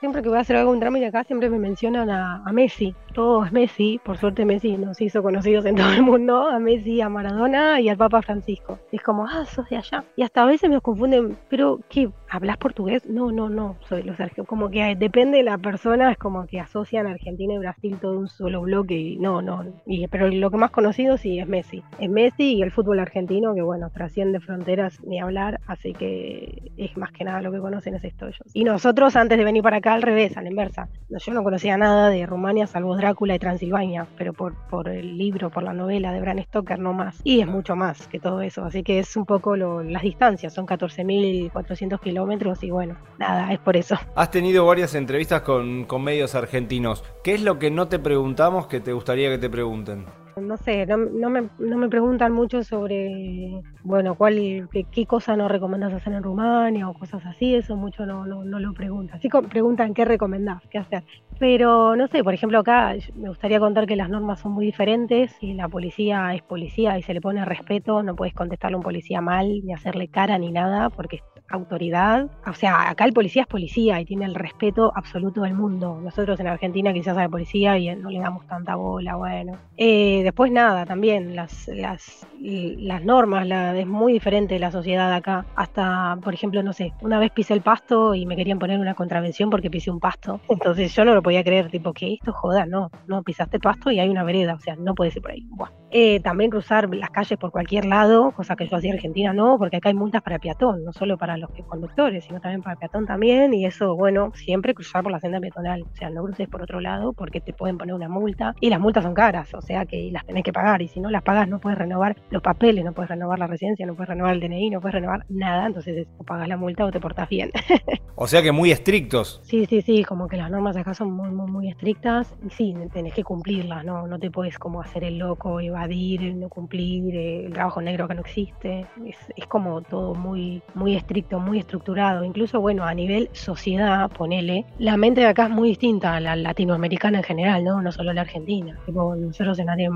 Siempre 0.00 0.22
que 0.22 0.28
voy 0.28 0.38
a 0.38 0.42
hacer 0.42 0.56
algún 0.56 0.80
trámite 0.80 1.06
acá, 1.06 1.24
siempre 1.24 1.48
me 1.50 1.58
mencionan 1.58 2.10
a, 2.10 2.42
a, 2.44 2.52
Messi. 2.52 2.94
Todo 3.14 3.44
es 3.44 3.52
Messi. 3.52 4.00
Por 4.04 4.18
suerte, 4.18 4.44
Messi 4.44 4.76
nos 4.76 5.00
hizo 5.00 5.22
conocidos 5.22 5.64
en 5.66 5.76
todo 5.76 5.92
el 5.92 6.02
mundo. 6.02 6.48
A 6.48 6.58
Messi, 6.58 7.00
a 7.00 7.08
Maradona 7.08 7.80
y 7.80 7.88
al 7.88 7.96
Papa 7.96 8.22
Francisco. 8.22 8.78
es 8.90 9.02
como, 9.02 9.26
ah, 9.26 9.44
sos 9.44 9.68
de 9.68 9.76
allá. 9.76 10.04
Y 10.16 10.22
hasta 10.22 10.42
a 10.42 10.46
veces 10.46 10.70
me 10.70 10.80
confunden, 10.80 11.36
pero 11.48 11.80
¿qué? 11.88 12.10
¿Hablas 12.30 12.56
portugués? 12.56 13.06
No, 13.06 13.30
no, 13.30 13.48
no. 13.48 13.76
Soy 13.88 14.02
los 14.02 14.18
argentinos. 14.18 14.48
Como 14.48 14.70
que 14.70 14.96
depende 14.96 15.38
de 15.38 15.44
la 15.44 15.58
persona, 15.58 16.10
es 16.10 16.18
como 16.18 16.46
que 16.46 16.60
asocian 16.60 17.06
Argentina 17.06 17.54
y 17.54 17.58
Brasil 17.58 17.98
todo 18.00 18.18
un 18.18 18.28
solo 18.28 18.62
bloque. 18.62 18.94
Y 18.94 19.16
no, 19.16 19.42
no. 19.42 19.64
Y, 19.86 20.06
pero 20.08 20.28
lo 20.28 20.50
que 20.50 20.56
más 20.56 20.70
conocido 20.70 21.16
sí 21.18 21.38
es 21.38 21.46
Messi. 21.46 21.82
Es 21.98 22.08
Messi 22.08 22.54
y 22.54 22.62
el 22.62 22.70
fútbol 22.70 23.00
argentino, 23.00 23.54
que 23.54 23.62
bueno, 23.62 23.90
trasciende 23.90 24.40
fronteras 24.40 25.02
ni 25.04 25.20
hablar. 25.20 25.60
Así 25.66 25.92
que 25.92 26.72
es 26.76 26.96
más 26.96 27.12
que 27.12 27.24
nada 27.24 27.42
lo 27.42 27.52
que 27.52 27.58
conocen 27.58 27.94
es 27.94 28.04
esto 28.04 28.26
ellos. 28.26 28.40
Y 28.54 28.64
nosotros, 28.64 29.16
antes 29.16 29.36
de 29.38 29.44
venir 29.44 29.62
para 29.62 29.78
acá 29.78 29.81
al 29.90 30.02
revés, 30.02 30.36
a 30.36 30.42
la 30.42 30.48
inversa. 30.48 30.88
Yo 31.08 31.32
no 31.34 31.42
conocía 31.42 31.76
nada 31.76 32.08
de 32.08 32.24
Rumania 32.26 32.66
salvo 32.66 32.96
Drácula 32.96 33.34
y 33.34 33.38
Transilvania, 33.38 34.06
pero 34.16 34.32
por, 34.32 34.54
por 34.68 34.88
el 34.88 35.18
libro, 35.18 35.50
por 35.50 35.62
la 35.62 35.72
novela 35.72 36.12
de 36.12 36.20
Bram 36.20 36.42
Stoker 36.42 36.78
no 36.78 36.92
más. 36.92 37.20
Y 37.24 37.40
es 37.40 37.46
mucho 37.46 37.76
más 37.76 38.08
que 38.08 38.18
todo 38.18 38.40
eso, 38.40 38.64
así 38.64 38.82
que 38.82 38.98
es 38.98 39.16
un 39.16 39.26
poco 39.26 39.56
las 39.56 40.02
distancias, 40.02 40.54
son 40.54 40.66
14.400 40.66 42.00
kilómetros 42.00 42.62
y 42.62 42.70
bueno, 42.70 42.96
nada, 43.18 43.52
es 43.52 43.58
por 43.58 43.76
eso. 43.76 43.96
Has 44.14 44.30
tenido 44.30 44.66
varias 44.66 44.94
entrevistas 44.94 45.42
con, 45.42 45.84
con 45.84 46.02
medios 46.02 46.34
argentinos. 46.34 47.04
¿Qué 47.22 47.34
es 47.34 47.42
lo 47.42 47.58
que 47.58 47.70
no 47.70 47.88
te 47.88 47.98
preguntamos 47.98 48.66
que 48.66 48.80
te 48.80 48.92
gustaría 48.92 49.30
que 49.30 49.38
te 49.38 49.50
pregunten? 49.50 50.06
No 50.36 50.56
sé, 50.56 50.86
no, 50.86 51.30
me, 51.30 51.48
no, 51.58 51.76
me, 51.76 51.88
preguntan 51.88 52.32
mucho 52.32 52.64
sobre, 52.64 53.62
bueno, 53.82 54.14
cuál, 54.14 54.68
qué, 54.70 55.06
cosa 55.06 55.36
no 55.36 55.48
recomendás 55.48 55.92
hacer 55.92 56.12
en 56.12 56.22
Rumania 56.22 56.88
o 56.88 56.94
cosas 56.94 57.24
así, 57.26 57.54
eso 57.54 57.76
mucho 57.76 58.06
no, 58.06 58.26
no, 58.26 58.44
no 58.44 58.58
lo 58.58 58.72
preguntan. 58.72 59.20
Sí 59.20 59.28
preguntan 59.50 59.94
qué 59.94 60.04
recomendás, 60.04 60.62
qué 60.70 60.78
hacer. 60.78 61.04
Pero 61.38 61.96
no 61.96 62.06
sé, 62.08 62.22
por 62.22 62.34
ejemplo, 62.34 62.58
acá 62.60 62.94
me 63.14 63.28
gustaría 63.28 63.60
contar 63.60 63.86
que 63.86 63.96
las 63.96 64.08
normas 64.08 64.40
son 64.40 64.52
muy 64.52 64.64
diferentes 64.64 65.36
y 65.40 65.54
la 65.54 65.68
policía 65.68 66.34
es 66.34 66.42
policía 66.42 66.98
y 66.98 67.02
se 67.02 67.14
le 67.14 67.20
pone 67.20 67.44
respeto, 67.44 68.02
no 68.02 68.14
puedes 68.14 68.34
contestarle 68.34 68.76
a 68.76 68.78
un 68.78 68.84
policía 68.84 69.20
mal, 69.20 69.60
ni 69.64 69.72
hacerle 69.72 70.08
cara 70.08 70.38
ni 70.38 70.52
nada, 70.52 70.88
porque 70.90 71.20
autoridad. 71.52 72.30
O 72.46 72.54
sea, 72.54 72.88
acá 72.90 73.04
el 73.04 73.12
policía 73.12 73.42
es 73.42 73.48
policía 73.48 74.00
y 74.00 74.04
tiene 74.04 74.24
el 74.24 74.34
respeto 74.34 74.92
absoluto 74.94 75.42
del 75.42 75.54
mundo. 75.54 76.00
Nosotros 76.02 76.38
en 76.40 76.46
Argentina 76.46 76.92
quizás 76.92 77.16
a 77.16 77.22
la 77.22 77.28
policía 77.28 77.78
y 77.78 77.94
no 77.96 78.10
le 78.10 78.20
damos 78.20 78.46
tanta 78.46 78.74
bola, 78.74 79.16
bueno. 79.16 79.58
Eh, 79.76 80.21
después 80.22 80.50
nada, 80.50 80.86
también 80.86 81.36
las, 81.36 81.68
las, 81.68 82.26
las 82.40 83.04
normas, 83.04 83.46
la, 83.46 83.78
es 83.78 83.86
muy 83.86 84.12
diferente 84.12 84.58
la 84.58 84.70
sociedad 84.70 85.12
acá. 85.12 85.46
Hasta, 85.56 86.18
por 86.22 86.34
ejemplo, 86.34 86.62
no 86.62 86.72
sé, 86.72 86.92
una 87.00 87.18
vez 87.18 87.30
pisé 87.32 87.54
el 87.54 87.62
pasto 87.62 88.14
y 88.14 88.26
me 88.26 88.36
querían 88.36 88.58
poner 88.58 88.78
una 88.78 88.94
contravención 88.94 89.50
porque 89.50 89.70
pisé 89.70 89.90
un 89.90 90.00
pasto. 90.00 90.40
Entonces 90.48 90.94
yo 90.94 91.04
no 91.04 91.14
lo 91.14 91.22
podía 91.22 91.44
creer, 91.44 91.70
tipo, 91.70 91.92
que 91.92 92.14
esto 92.14 92.32
joda, 92.32 92.66
no, 92.66 92.90
no 93.06 93.22
pisaste 93.22 93.58
pasto 93.58 93.90
y 93.90 94.00
hay 94.00 94.08
una 94.08 94.24
vereda, 94.24 94.54
o 94.54 94.60
sea, 94.60 94.76
no 94.76 94.94
puedes 94.94 95.16
ir 95.16 95.22
por 95.22 95.32
ahí. 95.32 95.46
Eh, 95.90 96.20
también 96.20 96.50
cruzar 96.50 96.88
las 96.94 97.10
calles 97.10 97.38
por 97.38 97.50
cualquier 97.50 97.84
lado, 97.84 98.32
cosa 98.32 98.56
que 98.56 98.66
yo 98.66 98.76
hacía 98.76 98.90
en 98.90 98.96
Argentina 98.96 99.32
no, 99.34 99.58
porque 99.58 99.76
acá 99.76 99.90
hay 99.90 99.94
multas 99.94 100.22
para 100.22 100.38
peatón, 100.38 100.84
no 100.84 100.92
solo 100.92 101.18
para 101.18 101.36
los 101.36 101.50
conductores, 101.68 102.24
sino 102.24 102.40
también 102.40 102.62
para 102.62 102.76
peatón 102.76 103.06
también, 103.06 103.52
y 103.52 103.66
eso, 103.66 103.94
bueno, 103.94 104.32
siempre 104.34 104.74
cruzar 104.74 105.02
por 105.02 105.12
la 105.12 105.20
senda 105.20 105.40
peatonal, 105.40 105.82
o 105.82 105.96
sea, 105.96 106.08
no 106.08 106.22
cruces 106.24 106.48
por 106.48 106.62
otro 106.62 106.80
lado 106.80 107.12
porque 107.12 107.40
te 107.40 107.52
pueden 107.52 107.76
poner 107.76 107.94
una 107.94 108.08
multa, 108.08 108.54
y 108.60 108.70
las 108.70 108.80
multas 108.80 109.04
son 109.04 109.12
caras, 109.14 109.52
o 109.54 109.60
sea 109.60 109.84
que 109.84 110.10
las 110.12 110.26
tenés 110.26 110.44
que 110.44 110.52
pagar, 110.52 110.82
y 110.82 110.88
si 110.88 111.00
no 111.00 111.10
las 111.10 111.22
pagas 111.22 111.48
no 111.48 111.58
puedes 111.58 111.78
renovar 111.78 112.16
los 112.30 112.42
papeles, 112.42 112.84
no 112.84 112.92
puedes 112.92 113.10
renovar 113.10 113.38
la 113.38 113.46
residencia, 113.46 113.86
no 113.86 113.94
puedes 113.94 114.08
renovar 114.08 114.34
el 114.34 114.40
DNI, 114.40 114.70
no 114.70 114.80
puedes 114.80 114.94
renovar 114.94 115.24
nada, 115.28 115.66
entonces 115.66 116.06
o 116.18 116.24
pagas 116.24 116.48
la 116.48 116.56
multa 116.56 116.84
o 116.84 116.90
te 116.90 117.00
portas 117.00 117.28
bien. 117.28 117.50
o 118.14 118.26
sea 118.26 118.42
que 118.42 118.52
muy 118.52 118.70
estrictos. 118.70 119.40
Sí, 119.44 119.66
sí, 119.66 119.82
sí, 119.82 120.04
como 120.04 120.28
que 120.28 120.36
las 120.36 120.50
normas 120.50 120.76
acá 120.76 120.94
son 120.94 121.12
muy, 121.12 121.30
muy, 121.30 121.50
muy 121.50 121.68
estrictas, 121.68 122.34
y 122.46 122.50
sí, 122.50 122.74
tenés 122.92 123.14
que 123.14 123.24
cumplirlas, 123.24 123.84
no, 123.84 124.06
no 124.06 124.18
te 124.18 124.30
puedes 124.30 124.58
como 124.58 124.80
hacer 124.80 125.04
el 125.04 125.18
loco, 125.18 125.60
evadir, 125.60 126.34
no 126.34 126.48
cumplir, 126.48 127.14
eh, 127.14 127.46
el 127.46 127.52
trabajo 127.52 127.80
negro 127.80 128.08
que 128.08 128.14
no 128.14 128.20
existe, 128.20 128.86
es, 129.06 129.16
es 129.36 129.46
como 129.46 129.82
todo 129.82 130.14
muy, 130.14 130.62
muy 130.74 130.96
estricto, 130.96 131.38
muy 131.38 131.58
estructurado, 131.58 132.24
incluso 132.24 132.60
bueno, 132.60 132.84
a 132.84 132.94
nivel 132.94 133.28
sociedad, 133.32 134.10
ponele, 134.10 134.66
la 134.78 134.96
mente 134.96 135.22
de 135.22 135.26
acá 135.28 135.44
es 135.44 135.50
muy 135.50 135.70
distinta 135.70 136.16
a 136.16 136.20
la 136.20 136.36
latinoamericana 136.36 137.18
en 137.18 137.24
general, 137.24 137.64
¿no? 137.64 137.80
No 137.82 137.92
solo 137.92 138.12
la 138.12 138.22
argentina. 138.22 138.78
Tipo, 138.86 139.14
nosotros 139.16 139.58
en 139.58 139.66
Latinoamérica 139.66 139.92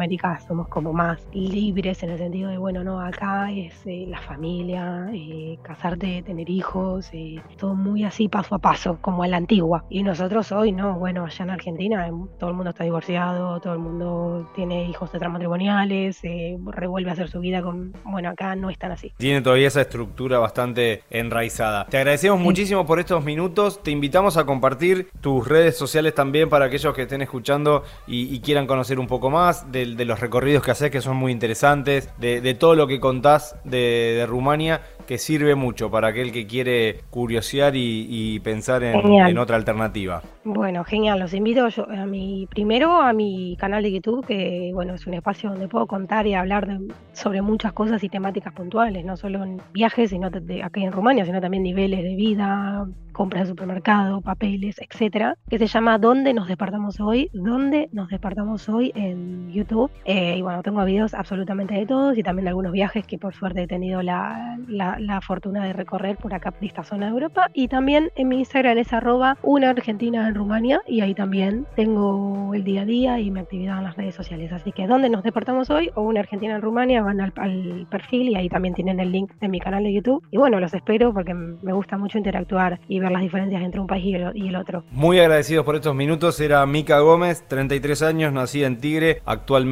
somos 0.47 0.69
como 0.69 0.93
más 0.93 1.27
libres 1.33 2.03
en 2.03 2.11
el 2.11 2.19
sentido 2.19 2.51
de, 2.51 2.59
bueno, 2.59 2.85
no, 2.85 3.01
acá 3.01 3.51
es 3.51 3.75
eh, 3.87 4.07
la 4.09 4.21
familia, 4.21 5.09
eh, 5.13 5.59
casarte, 5.63 6.23
tener 6.23 6.49
hijos, 6.49 7.09
eh, 7.13 7.41
todo 7.59 7.75
muy 7.75 8.05
así 8.05 8.29
paso 8.29 8.55
a 8.55 8.59
paso, 8.59 8.99
como 9.01 9.23
a 9.23 9.29
la 9.29 9.37
antigua. 9.37 9.85
Y 9.91 10.03
nosotros 10.03 10.53
hoy, 10.53 10.73
¿no? 10.73 10.99
Bueno, 10.99 11.25
allá 11.25 11.45
en 11.45 11.51
Argentina 11.51 12.11
todo 12.39 12.51
el 12.51 12.57
mundo 12.57 12.71
está 12.71 12.85
divorciado, 12.85 13.61
todo 13.61 13.73
el 13.73 13.79
mundo 13.79 14.51
tiene 14.55 14.85
hijos 14.89 15.11
extramatrimoniales, 15.11 16.21
revuelve 16.67 17.11
a 17.11 17.13
hacer 17.15 17.29
su 17.29 17.41
vida 17.41 17.63
con, 17.63 17.93
bueno, 18.05 18.31
acá 18.31 18.55
no 18.55 18.71
es 18.71 18.79
tan 18.79 18.93
así. 18.93 19.13
Tiene 19.17 19.41
todavía 19.41 19.69
esa 19.69 19.81
estructura 19.81 20.39
bastante 20.39 21.03
enraizada. 21.11 21.87
Te 21.87 21.99
agradecemos 21.99 22.41
muchísimo 22.41 22.87
por 22.87 23.01
estos 23.01 23.25
minutos, 23.25 23.83
te 23.83 23.91
invitamos 23.91 24.37
a 24.37 24.47
compartir 24.47 25.09
tus 25.21 25.47
redes 25.47 25.77
sociales 25.77 26.15
también 26.15 26.49
para 26.49 26.67
aquellos 26.67 26.95
que 26.95 27.03
estén 27.03 27.23
escuchando 27.23 27.85
y, 28.07 28.37
quieran 28.47 28.67
conocer 28.67 29.01
un 29.01 29.07
poco 29.07 29.31
más 29.31 29.73
de, 29.97 30.05
los 30.05 30.21
recorridos 30.21 30.63
que 30.63 30.71
haces 30.71 30.91
que 30.91 31.01
son 31.01 31.17
muy 31.17 31.33
interesantes, 31.33 32.11
de, 32.19 32.55
todo 32.55 32.75
lo 32.75 32.87
que 32.87 33.01
contás 33.01 33.57
de, 33.65 34.25
Rumania 34.29 34.81
que 35.07 35.19
sirve 35.19 35.55
mucho 35.55 35.91
para 35.91 36.09
aquel 36.09 36.33
que 36.33 36.47
quiere 36.47 37.01
curiosear 37.11 37.75
y, 37.77 38.41
pensar 38.41 38.83
en, 38.83 39.39
otra 39.39 39.57
alternativa. 39.57 40.23
Bueno, 40.45 40.85
genial, 40.85 41.21
los 41.21 41.35
invito 41.35 41.67
a 41.89 42.07
mi 42.07 42.47
primero 42.51 43.01
a 43.01 43.13
mi 43.13 43.57
canal 43.59 43.83
de 43.83 43.93
YouTube, 43.93 44.27
que 44.27 44.71
bueno, 44.75 44.95
es 44.95 45.07
un 45.07 45.15
espacio 45.15 45.51
donde 45.51 45.69
puedo 45.69 45.87
contar 45.87 46.27
y 46.27 46.35
hablar 46.35 46.79
sobre 47.13 47.43
muchas 47.43 47.73
cosas 47.73 48.03
y 48.03 48.09
temáticas 48.09 48.53
puntuales, 48.53 49.05
no 49.05 49.17
solo 49.17 49.43
en 49.45 49.61
viajes, 49.73 50.11
sino 50.11 50.31
de, 50.31 50.63
aquí 50.63 50.85
en 50.85 50.93
Rumania, 50.93 51.25
sino 51.25 51.41
también 51.41 51.63
niveles 51.63 52.03
de 52.03 52.15
vida, 52.15 52.87
compras 53.13 53.45
de 53.45 53.49
supermercado, 53.49 54.21
papeles, 54.21 54.77
etcétera, 54.79 55.37
que 55.49 55.59
se 55.59 55.67
llama 55.67 55.99
¿Dónde 55.99 56.35
nos 56.35 56.49
despertamos 56.49 57.01
hoy? 57.01 57.31
¿Dónde 57.33 57.89
nos 57.93 58.09
despertamos 58.09 58.69
hoy? 58.69 58.93
en 58.95 59.51
YouTube. 59.53 59.86
Eh, 60.05 60.37
y 60.39 60.43
bueno, 60.43 60.63
tengo 60.63 60.85
videos 60.85 61.15
absolutamente 61.15 61.75
de 61.75 61.87
todos 61.87 62.17
y 62.17 62.23
también 62.23 62.45
de 62.45 62.51
algunos 62.51 62.73
viajes 62.73 63.07
que 63.07 63.19
por 63.19 63.35
suerte 63.35 63.63
he 63.63 63.67
tenido 63.67 64.03
la, 64.03 64.59
la, 64.69 65.21
fortuna 65.21 65.65
de 65.65 65.73
recorrer 65.73 66.17
por 66.17 66.35
acá, 66.35 66.51
por 66.51 66.65
esta 66.65 66.85
zona 66.85 67.07
de 67.07 67.13
Europa. 67.13 67.51
Y 67.55 67.69
también 67.69 68.11
en 68.17 68.29
mi 68.29 68.39
Instagram 68.39 68.79
es 68.79 68.93
arroba 68.93 69.37
una 69.43 69.71
argentina 69.71 70.29
en 70.29 70.35
Rumania 70.35 70.81
y 70.87 71.01
ahí 71.01 71.15
también 71.15 71.67
tengo 71.75 72.55
el 72.55 72.65
día 72.65 72.83
a 72.83 72.85
día 72.85 73.21
y 73.21 73.31
mi 73.31 73.41
actividad 73.41 73.79
en 73.79 73.85
las 73.85 73.97
redes 73.97 74.15
sociales. 74.15 74.53
Así 74.53 74.73
que 74.73 74.87
¿dónde 74.87 75.09
nos 75.09 75.23
despertamos 75.23 75.71
hoy? 75.71 75.91
O 75.95 76.03
una 76.03 76.21
argentina 76.21 76.57
en 76.57 76.63
Rumania, 76.63 77.03
van 77.03 77.21
al, 77.21 77.33
al 77.37 77.87
perfil 77.91 78.29
y 78.29 78.37
ahí 78.37 78.49
también 78.49 78.75
tienen 78.75 79.01
el 79.01 79.11
link 79.11 79.33
de 79.41 79.49
mi 79.49 79.59
canal 79.59 79.85
de 79.85 79.93
YouTube. 79.93 80.23
Y 80.31 80.37
bueno, 80.37 80.61
los 80.61 80.75
espero 80.75 81.13
porque 81.13 81.35
me 81.35 81.73
gusta 81.73 81.97
mucho 81.97 82.19
interactuar 82.19 82.81
y 82.89 83.01
ver 83.01 83.11
las 83.11 83.23
diferencias 83.23 83.63
entre 83.63 83.81
un 83.81 83.87
país 83.87 84.05
y 84.05 84.15
el, 84.15 84.57
otro. 84.57 84.85
Muy 84.91 85.19
agradecidos 85.19 85.65
por 85.65 85.75
estos 85.75 85.95
minutos. 85.95 86.41
Era 86.41 86.65
Mica 86.67 87.01
Gómez, 87.01 87.45
33 87.49 88.03
años, 88.03 88.33
nacida 88.33 88.67
en 88.67 88.79
Tigre, 88.79 89.23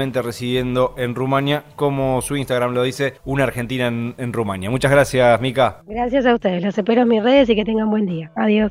actualmente 0.05 0.23
residiendo 0.23 0.95
en 0.97 1.14
Rumania, 1.14 1.64
como 1.77 2.21
su 2.21 2.37
Instagram 2.37 2.75
lo 2.75 2.83
dice, 2.83 3.14
una 3.25 3.45
argentina 3.45 3.87
en, 3.87 4.14
en 4.19 4.33
Rumania. 4.33 4.71
Muchas 4.71 4.90
gracias, 4.90 5.40
Mica. 5.40 5.83
Gracias 5.87 6.27
a 6.27 6.35
ustedes. 6.35 6.62
Los 6.62 6.77
espero 6.77 7.03
en 7.03 7.09
mis 7.09 7.23
redes 7.23 7.49
y 7.49 7.57
que 7.57 7.64
tengan 7.64 7.90
buen 7.90 8.07
día. 8.07 8.31
Adiós. 8.37 8.71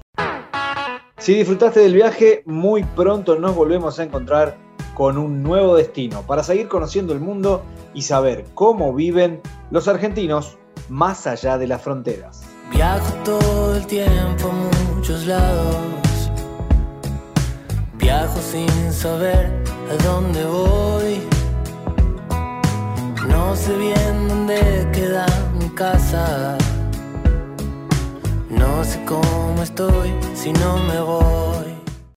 Si 1.17 1.36
disfrutaste 1.36 1.80
del 1.80 1.93
viaje, 1.93 2.43
muy 2.46 2.84
pronto 2.84 3.38
nos 3.39 3.56
volvemos 3.56 4.00
a 4.00 4.04
encontrar 4.04 4.58
con 4.93 5.17
un 5.17 5.41
nuevo 5.41 5.76
destino 5.76 6.22
para 6.22 6.43
seguir 6.43 6.67
conociendo 6.67 7.13
el 7.13 7.19
mundo 7.19 7.63
y 7.96 8.04
saber 8.04 8.46
cómo 8.54 8.93
viven 8.93 9.41
los 9.72 9.88
argentinos 9.88 10.58
más 10.89 11.26
allá 11.26 11.58
de 11.58 11.67
las 11.67 11.82
fronteras. 11.82 12.43
Viajo 12.72 13.13
todo 13.24 13.76
el 13.76 13.88
tiempo 13.88 14.50
a 14.50 14.93
muchos 14.93 15.26
lados. 15.26 16.32
Viajo 17.98 18.39
sin 18.39 18.91
saber 18.91 19.72
a 19.91 20.04
dónde 20.04 20.46
voy. 20.46 21.28
No 23.28 23.56
sé 23.56 23.76
bien 23.78 24.28
dónde 24.28 24.88
queda 24.93 25.26
mi 25.60 25.69
casa. 25.69 26.58
No 28.50 28.84
sé 28.84 29.04
cómo 29.06 29.62
estoy 29.62 30.13
si 30.36 30.52
no 30.54 30.78
me 30.78 31.00
voy. 31.02 31.72